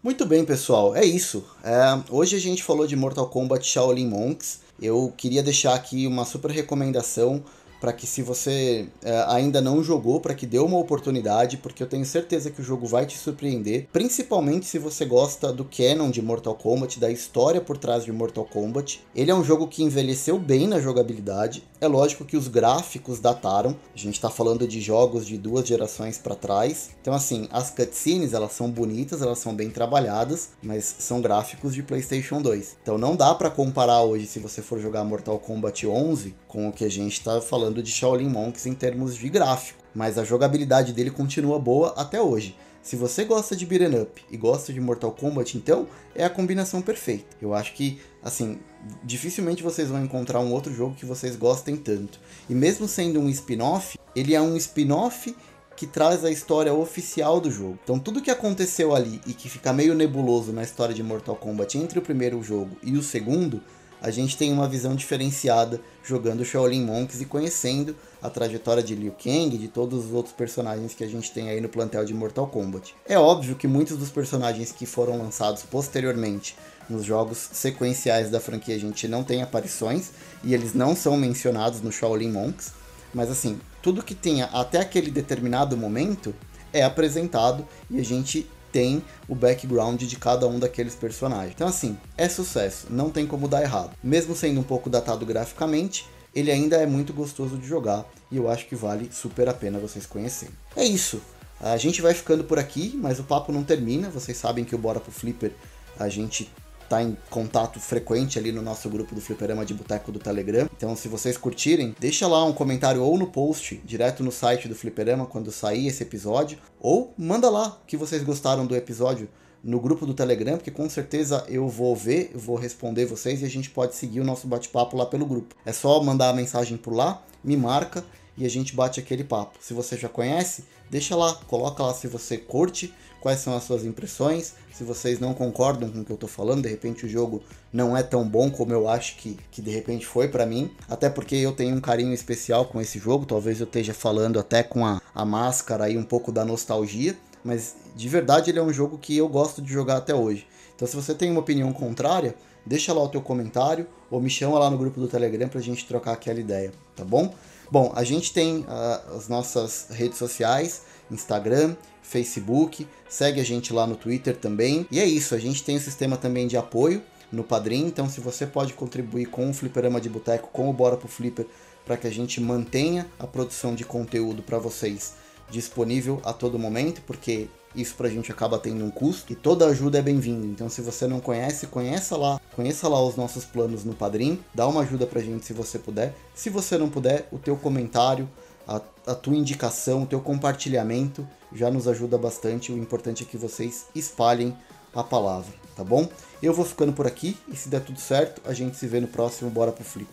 Muito 0.00 0.24
bem, 0.24 0.44
pessoal, 0.44 0.94
é 0.94 1.04
isso. 1.04 1.44
É, 1.64 2.00
hoje 2.08 2.36
a 2.36 2.40
gente 2.40 2.62
falou 2.62 2.86
de 2.86 2.94
Mortal 2.94 3.26
Kombat 3.26 3.66
Shaolin 3.66 4.06
Monks. 4.06 4.60
eu 4.80 5.12
queria 5.16 5.42
deixar 5.42 5.74
aqui 5.74 6.06
uma 6.06 6.24
super 6.24 6.52
recomendação 6.52 7.42
para 7.82 7.92
que 7.92 8.06
se 8.06 8.22
você 8.22 8.86
é, 9.02 9.24
ainda 9.26 9.60
não 9.60 9.82
jogou, 9.82 10.20
para 10.20 10.36
que 10.36 10.46
dê 10.46 10.60
uma 10.60 10.78
oportunidade, 10.78 11.56
porque 11.56 11.82
eu 11.82 11.88
tenho 11.88 12.04
certeza 12.04 12.48
que 12.48 12.60
o 12.60 12.64
jogo 12.64 12.86
vai 12.86 13.04
te 13.04 13.18
surpreender, 13.18 13.88
principalmente 13.92 14.66
se 14.66 14.78
você 14.78 15.04
gosta 15.04 15.52
do 15.52 15.64
canon 15.64 16.08
de 16.08 16.22
Mortal 16.22 16.54
Kombat, 16.54 17.00
da 17.00 17.10
história 17.10 17.60
por 17.60 17.76
trás 17.76 18.04
de 18.04 18.12
Mortal 18.12 18.44
Kombat. 18.44 19.00
Ele 19.16 19.32
é 19.32 19.34
um 19.34 19.42
jogo 19.42 19.66
que 19.66 19.82
envelheceu 19.82 20.38
bem 20.38 20.68
na 20.68 20.78
jogabilidade. 20.78 21.64
É 21.82 21.88
lógico 21.88 22.24
que 22.24 22.36
os 22.36 22.46
gráficos 22.46 23.18
dataram. 23.18 23.76
A 23.92 23.98
gente 23.98 24.14
está 24.14 24.30
falando 24.30 24.68
de 24.68 24.80
jogos 24.80 25.26
de 25.26 25.36
duas 25.36 25.66
gerações 25.66 26.16
para 26.16 26.36
trás. 26.36 26.90
Então 27.00 27.12
assim, 27.12 27.48
as 27.50 27.70
cutscenes, 27.70 28.32
elas 28.32 28.52
são 28.52 28.70
bonitas, 28.70 29.20
elas 29.20 29.40
são 29.40 29.52
bem 29.52 29.68
trabalhadas, 29.68 30.50
mas 30.62 30.84
são 31.00 31.20
gráficos 31.20 31.74
de 31.74 31.82
PlayStation 31.82 32.40
2. 32.40 32.76
Então 32.80 32.96
não 32.96 33.16
dá 33.16 33.34
para 33.34 33.50
comparar 33.50 34.00
hoje 34.02 34.28
se 34.28 34.38
você 34.38 34.62
for 34.62 34.78
jogar 34.78 35.02
Mortal 35.02 35.40
Kombat 35.40 35.84
11 35.84 36.36
com 36.46 36.68
o 36.68 36.72
que 36.72 36.84
a 36.84 36.88
gente 36.88 37.14
está 37.14 37.40
falando 37.40 37.82
de 37.82 37.90
Shaolin 37.90 38.28
Monks 38.28 38.64
em 38.66 38.74
termos 38.74 39.16
de 39.16 39.28
gráfico, 39.28 39.82
mas 39.92 40.18
a 40.18 40.24
jogabilidade 40.24 40.92
dele 40.92 41.10
continua 41.10 41.58
boa 41.58 41.94
até 41.96 42.22
hoje. 42.22 42.54
Se 42.82 42.96
você 42.96 43.24
gosta 43.24 43.54
de 43.54 43.64
beat'em 43.64 44.02
up 44.02 44.24
e 44.28 44.36
gosta 44.36 44.72
de 44.72 44.80
Mortal 44.80 45.12
Kombat, 45.12 45.56
então 45.56 45.86
é 46.16 46.24
a 46.24 46.30
combinação 46.30 46.82
perfeita. 46.82 47.36
Eu 47.40 47.54
acho 47.54 47.74
que, 47.74 48.00
assim, 48.20 48.58
dificilmente 49.04 49.62
vocês 49.62 49.88
vão 49.88 50.04
encontrar 50.04 50.40
um 50.40 50.52
outro 50.52 50.74
jogo 50.74 50.96
que 50.96 51.06
vocês 51.06 51.36
gostem 51.36 51.76
tanto. 51.76 52.18
E 52.50 52.54
mesmo 52.54 52.88
sendo 52.88 53.20
um 53.20 53.28
spin-off, 53.28 53.96
ele 54.16 54.34
é 54.34 54.40
um 54.40 54.56
spin-off 54.56 55.32
que 55.76 55.86
traz 55.86 56.24
a 56.24 56.30
história 56.30 56.74
oficial 56.74 57.40
do 57.40 57.52
jogo. 57.52 57.78
Então 57.84 58.00
tudo 58.00 58.20
que 58.20 58.30
aconteceu 58.30 58.94
ali 58.94 59.20
e 59.26 59.32
que 59.32 59.48
fica 59.48 59.72
meio 59.72 59.94
nebuloso 59.94 60.52
na 60.52 60.64
história 60.64 60.94
de 60.94 61.04
Mortal 61.04 61.36
Kombat 61.36 61.78
entre 61.78 62.00
o 62.00 62.02
primeiro 62.02 62.42
jogo 62.42 62.76
e 62.82 62.96
o 62.96 63.02
segundo, 63.02 63.62
a 64.02 64.10
gente 64.10 64.36
tem 64.36 64.52
uma 64.52 64.68
visão 64.68 64.96
diferenciada 64.96 65.80
jogando 66.04 66.44
Shaolin 66.44 66.84
Monks 66.84 67.20
e 67.20 67.24
conhecendo 67.24 67.94
a 68.20 68.28
trajetória 68.28 68.82
de 68.82 68.96
Liu 68.96 69.12
Kang 69.12 69.54
e 69.54 69.58
de 69.58 69.68
todos 69.68 70.06
os 70.06 70.12
outros 70.12 70.34
personagens 70.34 70.92
que 70.92 71.04
a 71.04 71.06
gente 71.06 71.30
tem 71.30 71.48
aí 71.48 71.60
no 71.60 71.68
plantel 71.68 72.04
de 72.04 72.12
Mortal 72.12 72.48
Kombat. 72.48 72.96
É 73.06 73.16
óbvio 73.16 73.54
que 73.54 73.68
muitos 73.68 73.96
dos 73.96 74.10
personagens 74.10 74.72
que 74.72 74.86
foram 74.86 75.16
lançados 75.18 75.62
posteriormente 75.62 76.56
nos 76.90 77.04
jogos 77.04 77.38
sequenciais 77.52 78.28
da 78.28 78.40
franquia 78.40 78.74
a 78.74 78.78
gente 78.78 79.06
não 79.06 79.22
tem 79.22 79.40
aparições 79.40 80.10
e 80.42 80.52
eles 80.52 80.74
não 80.74 80.96
são 80.96 81.16
mencionados 81.16 81.80
no 81.80 81.92
Shaolin 81.92 82.32
Monks, 82.32 82.72
mas 83.14 83.30
assim, 83.30 83.60
tudo 83.80 84.02
que 84.02 84.16
tenha 84.16 84.46
até 84.46 84.80
aquele 84.80 85.12
determinado 85.12 85.76
momento 85.76 86.34
é 86.72 86.82
apresentado 86.82 87.64
e 87.88 88.00
a 88.00 88.04
gente 88.04 88.50
tem 88.72 89.02
o 89.28 89.34
background 89.34 90.02
de 90.02 90.16
cada 90.16 90.48
um 90.48 90.58
daqueles 90.58 90.94
personagens. 90.94 91.52
Então, 91.54 91.68
assim, 91.68 91.96
é 92.16 92.28
sucesso, 92.28 92.86
não 92.90 93.10
tem 93.10 93.26
como 93.26 93.46
dar 93.46 93.62
errado. 93.62 93.90
Mesmo 94.02 94.34
sendo 94.34 94.60
um 94.60 94.64
pouco 94.64 94.88
datado 94.88 95.26
graficamente, 95.26 96.06
ele 96.34 96.50
ainda 96.50 96.76
é 96.76 96.86
muito 96.86 97.12
gostoso 97.12 97.58
de 97.58 97.66
jogar 97.66 98.06
e 98.30 98.38
eu 98.38 98.48
acho 98.50 98.66
que 98.66 98.74
vale 98.74 99.10
super 99.12 99.48
a 99.48 99.54
pena 99.54 99.78
vocês 99.78 100.06
conhecerem. 100.06 100.54
É 100.74 100.84
isso. 100.84 101.20
A 101.60 101.76
gente 101.76 102.02
vai 102.02 102.14
ficando 102.14 102.42
por 102.42 102.58
aqui, 102.58 102.92
mas 102.96 103.20
o 103.20 103.24
papo 103.24 103.52
não 103.52 103.62
termina. 103.62 104.08
Vocês 104.08 104.36
sabem 104.36 104.64
que 104.64 104.74
o 104.74 104.78
Bora 104.78 104.98
pro 104.98 105.12
Flipper 105.12 105.52
a 105.98 106.08
gente 106.08 106.50
tá 106.92 107.02
em 107.02 107.16
contato 107.30 107.80
frequente 107.80 108.38
ali 108.38 108.52
no 108.52 108.60
nosso 108.60 108.86
grupo 108.90 109.14
do 109.14 109.20
Fliperama 109.22 109.64
de 109.64 109.72
Boteco 109.72 110.12
do 110.12 110.18
Telegram. 110.18 110.68
Então, 110.76 110.94
se 110.94 111.08
vocês 111.08 111.38
curtirem, 111.38 111.96
deixa 111.98 112.26
lá 112.26 112.44
um 112.44 112.52
comentário 112.52 113.02
ou 113.02 113.16
no 113.16 113.28
post, 113.28 113.80
direto 113.82 114.22
no 114.22 114.30
site 114.30 114.68
do 114.68 114.74
Fliperama, 114.74 115.24
quando 115.24 115.50
sair 115.50 115.86
esse 115.86 116.02
episódio, 116.02 116.58
ou 116.78 117.14
manda 117.16 117.48
lá 117.48 117.80
que 117.86 117.96
vocês 117.96 118.22
gostaram 118.22 118.66
do 118.66 118.76
episódio 118.76 119.26
no 119.64 119.80
grupo 119.80 120.04
do 120.04 120.12
Telegram, 120.12 120.58
porque 120.58 120.70
com 120.70 120.86
certeza 120.90 121.46
eu 121.48 121.66
vou 121.66 121.96
ver, 121.96 122.32
vou 122.34 122.56
responder 122.56 123.06
vocês 123.06 123.40
e 123.40 123.46
a 123.46 123.48
gente 123.48 123.70
pode 123.70 123.94
seguir 123.94 124.20
o 124.20 124.24
nosso 124.24 124.46
bate-papo 124.46 124.94
lá 124.94 125.06
pelo 125.06 125.24
grupo. 125.24 125.54
É 125.64 125.72
só 125.72 126.02
mandar 126.02 126.28
a 126.28 126.34
mensagem 126.34 126.76
por 126.76 126.92
lá, 126.92 127.24
me 127.42 127.56
marca 127.56 128.04
e 128.36 128.44
a 128.44 128.50
gente 128.50 128.76
bate 128.76 129.00
aquele 129.00 129.24
papo. 129.24 129.58
Se 129.62 129.72
você 129.72 129.96
já 129.96 130.10
conhece, 130.10 130.64
deixa 130.90 131.16
lá, 131.16 131.32
coloca 131.46 131.82
lá 131.82 131.94
se 131.94 132.06
você 132.06 132.36
curte, 132.36 132.92
quais 133.22 133.38
são 133.38 133.56
as 133.56 133.62
suas 133.62 133.84
impressões, 133.84 134.54
se 134.74 134.82
vocês 134.82 135.20
não 135.20 135.32
concordam 135.32 135.88
com 135.88 136.00
o 136.00 136.04
que 136.04 136.10
eu 136.10 136.16
tô 136.16 136.26
falando, 136.26 136.62
de 136.62 136.68
repente 136.68 137.06
o 137.06 137.08
jogo 137.08 137.40
não 137.72 137.96
é 137.96 138.02
tão 138.02 138.28
bom 138.28 138.50
como 138.50 138.72
eu 138.72 138.88
acho 138.88 139.16
que, 139.16 139.38
que 139.50 139.62
de 139.62 139.70
repente 139.70 140.04
foi 140.04 140.26
para 140.26 140.44
mim, 140.44 140.70
até 140.88 141.08
porque 141.08 141.36
eu 141.36 141.52
tenho 141.52 141.76
um 141.76 141.80
carinho 141.80 142.12
especial 142.12 142.64
com 142.64 142.80
esse 142.80 142.98
jogo, 142.98 143.24
talvez 143.24 143.60
eu 143.60 143.64
esteja 143.64 143.94
falando 143.94 144.40
até 144.40 144.64
com 144.64 144.84
a, 144.84 145.00
a 145.14 145.24
máscara 145.24 145.84
aí 145.84 145.96
um 145.96 146.02
pouco 146.02 146.32
da 146.32 146.44
nostalgia, 146.44 147.16
mas 147.44 147.76
de 147.94 148.08
verdade 148.08 148.50
ele 148.50 148.58
é 148.58 148.62
um 148.62 148.72
jogo 148.72 148.98
que 148.98 149.16
eu 149.16 149.28
gosto 149.28 149.62
de 149.62 149.72
jogar 149.72 149.98
até 149.98 150.12
hoje. 150.12 150.44
Então 150.74 150.88
se 150.88 150.96
você 150.96 151.14
tem 151.14 151.30
uma 151.30 151.40
opinião 151.40 151.72
contrária, 151.72 152.34
deixa 152.66 152.92
lá 152.92 153.02
o 153.04 153.08
teu 153.08 153.22
comentário 153.22 153.86
ou 154.10 154.20
me 154.20 154.28
chama 154.28 154.58
lá 154.58 154.68
no 154.68 154.76
grupo 154.76 154.98
do 154.98 155.06
Telegram 155.06 155.48
pra 155.48 155.60
gente 155.60 155.86
trocar 155.86 156.12
aquela 156.12 156.40
ideia, 156.40 156.72
tá 156.96 157.04
bom? 157.04 157.32
Bom, 157.70 157.92
a 157.94 158.02
gente 158.02 158.34
tem 158.34 158.66
uh, 158.68 159.16
as 159.16 159.28
nossas 159.28 159.86
redes 159.90 160.18
sociais, 160.18 160.82
Instagram, 161.10 161.76
Facebook, 162.02 162.86
segue 163.08 163.40
a 163.40 163.44
gente 163.44 163.72
lá 163.72 163.86
no 163.86 163.96
Twitter 163.96 164.36
também. 164.36 164.86
E 164.90 165.00
é 165.00 165.04
isso, 165.04 165.34
a 165.34 165.38
gente 165.38 165.62
tem 165.62 165.76
um 165.76 165.80
sistema 165.80 166.16
também 166.16 166.46
de 166.46 166.56
apoio 166.56 167.02
no 167.30 167.42
Padrim, 167.42 167.86
então 167.86 168.08
se 168.08 168.20
você 168.20 168.46
pode 168.46 168.74
contribuir 168.74 169.26
com 169.26 169.48
o 169.48 169.54
Fliperama 169.54 170.00
de 170.00 170.10
Boteco, 170.10 170.50
com 170.52 170.68
o 170.68 170.72
Bora 170.72 170.96
pro 170.98 171.08
Flipper, 171.08 171.46
para 171.86 171.96
que 171.96 172.06
a 172.06 172.10
gente 172.10 172.40
mantenha 172.40 173.06
a 173.18 173.26
produção 173.26 173.74
de 173.74 173.84
conteúdo 173.84 174.42
para 174.42 174.58
vocês 174.58 175.14
disponível 175.50 176.20
a 176.24 176.32
todo 176.32 176.58
momento, 176.58 177.02
porque 177.06 177.48
isso 177.74 177.94
pra 177.94 178.08
gente 178.08 178.30
acaba 178.30 178.58
tendo 178.58 178.84
um 178.84 178.90
custo 178.90 179.32
e 179.32 179.36
toda 179.36 179.66
ajuda 179.66 179.98
é 179.98 180.02
bem-vinda. 180.02 180.46
Então 180.46 180.68
se 180.68 180.80
você 180.80 181.06
não 181.06 181.20
conhece, 181.20 181.66
conheça 181.66 182.16
lá, 182.16 182.40
conheça 182.54 182.88
lá 182.88 183.02
os 183.02 183.16
nossos 183.16 183.44
planos 183.44 183.84
no 183.84 183.94
Padrim, 183.94 184.38
dá 184.54 184.66
uma 184.66 184.82
ajuda 184.82 185.06
pra 185.06 185.20
gente 185.20 185.44
se 185.44 185.52
você 185.52 185.78
puder. 185.78 186.14
Se 186.34 186.50
você 186.50 186.76
não 186.76 186.88
puder, 186.88 187.28
o 187.30 187.38
teu 187.38 187.56
comentário, 187.56 188.28
a, 188.66 188.80
a 189.06 189.14
tua 189.14 189.36
indicação, 189.36 190.02
o 190.02 190.06
teu 190.06 190.20
compartilhamento 190.20 191.26
já 191.52 191.70
nos 191.70 191.86
ajuda 191.88 192.16
bastante. 192.16 192.72
O 192.72 192.78
importante 192.78 193.22
é 193.22 193.26
que 193.26 193.36
vocês 193.36 193.86
espalhem 193.94 194.56
a 194.94 195.02
palavra, 195.02 195.52
tá 195.76 195.82
bom? 195.82 196.08
Eu 196.42 196.52
vou 196.52 196.64
ficando 196.64 196.92
por 196.92 197.06
aqui 197.06 197.36
e 197.48 197.56
se 197.56 197.68
der 197.68 197.80
tudo 197.80 198.00
certo, 198.00 198.42
a 198.44 198.52
gente 198.52 198.76
se 198.76 198.86
vê 198.86 199.00
no 199.00 199.08
próximo 199.08 199.50
Bora 199.50 199.72
pro 199.72 199.84
Flip. 199.84 200.10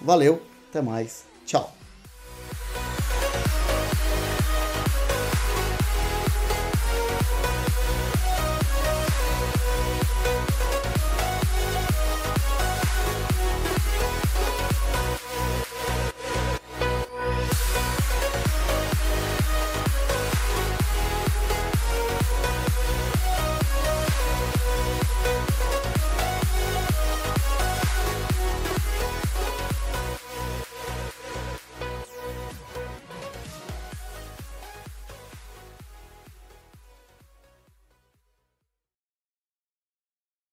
Valeu, 0.00 0.40
até 0.68 0.80
mais, 0.80 1.24
tchau! 1.44 1.79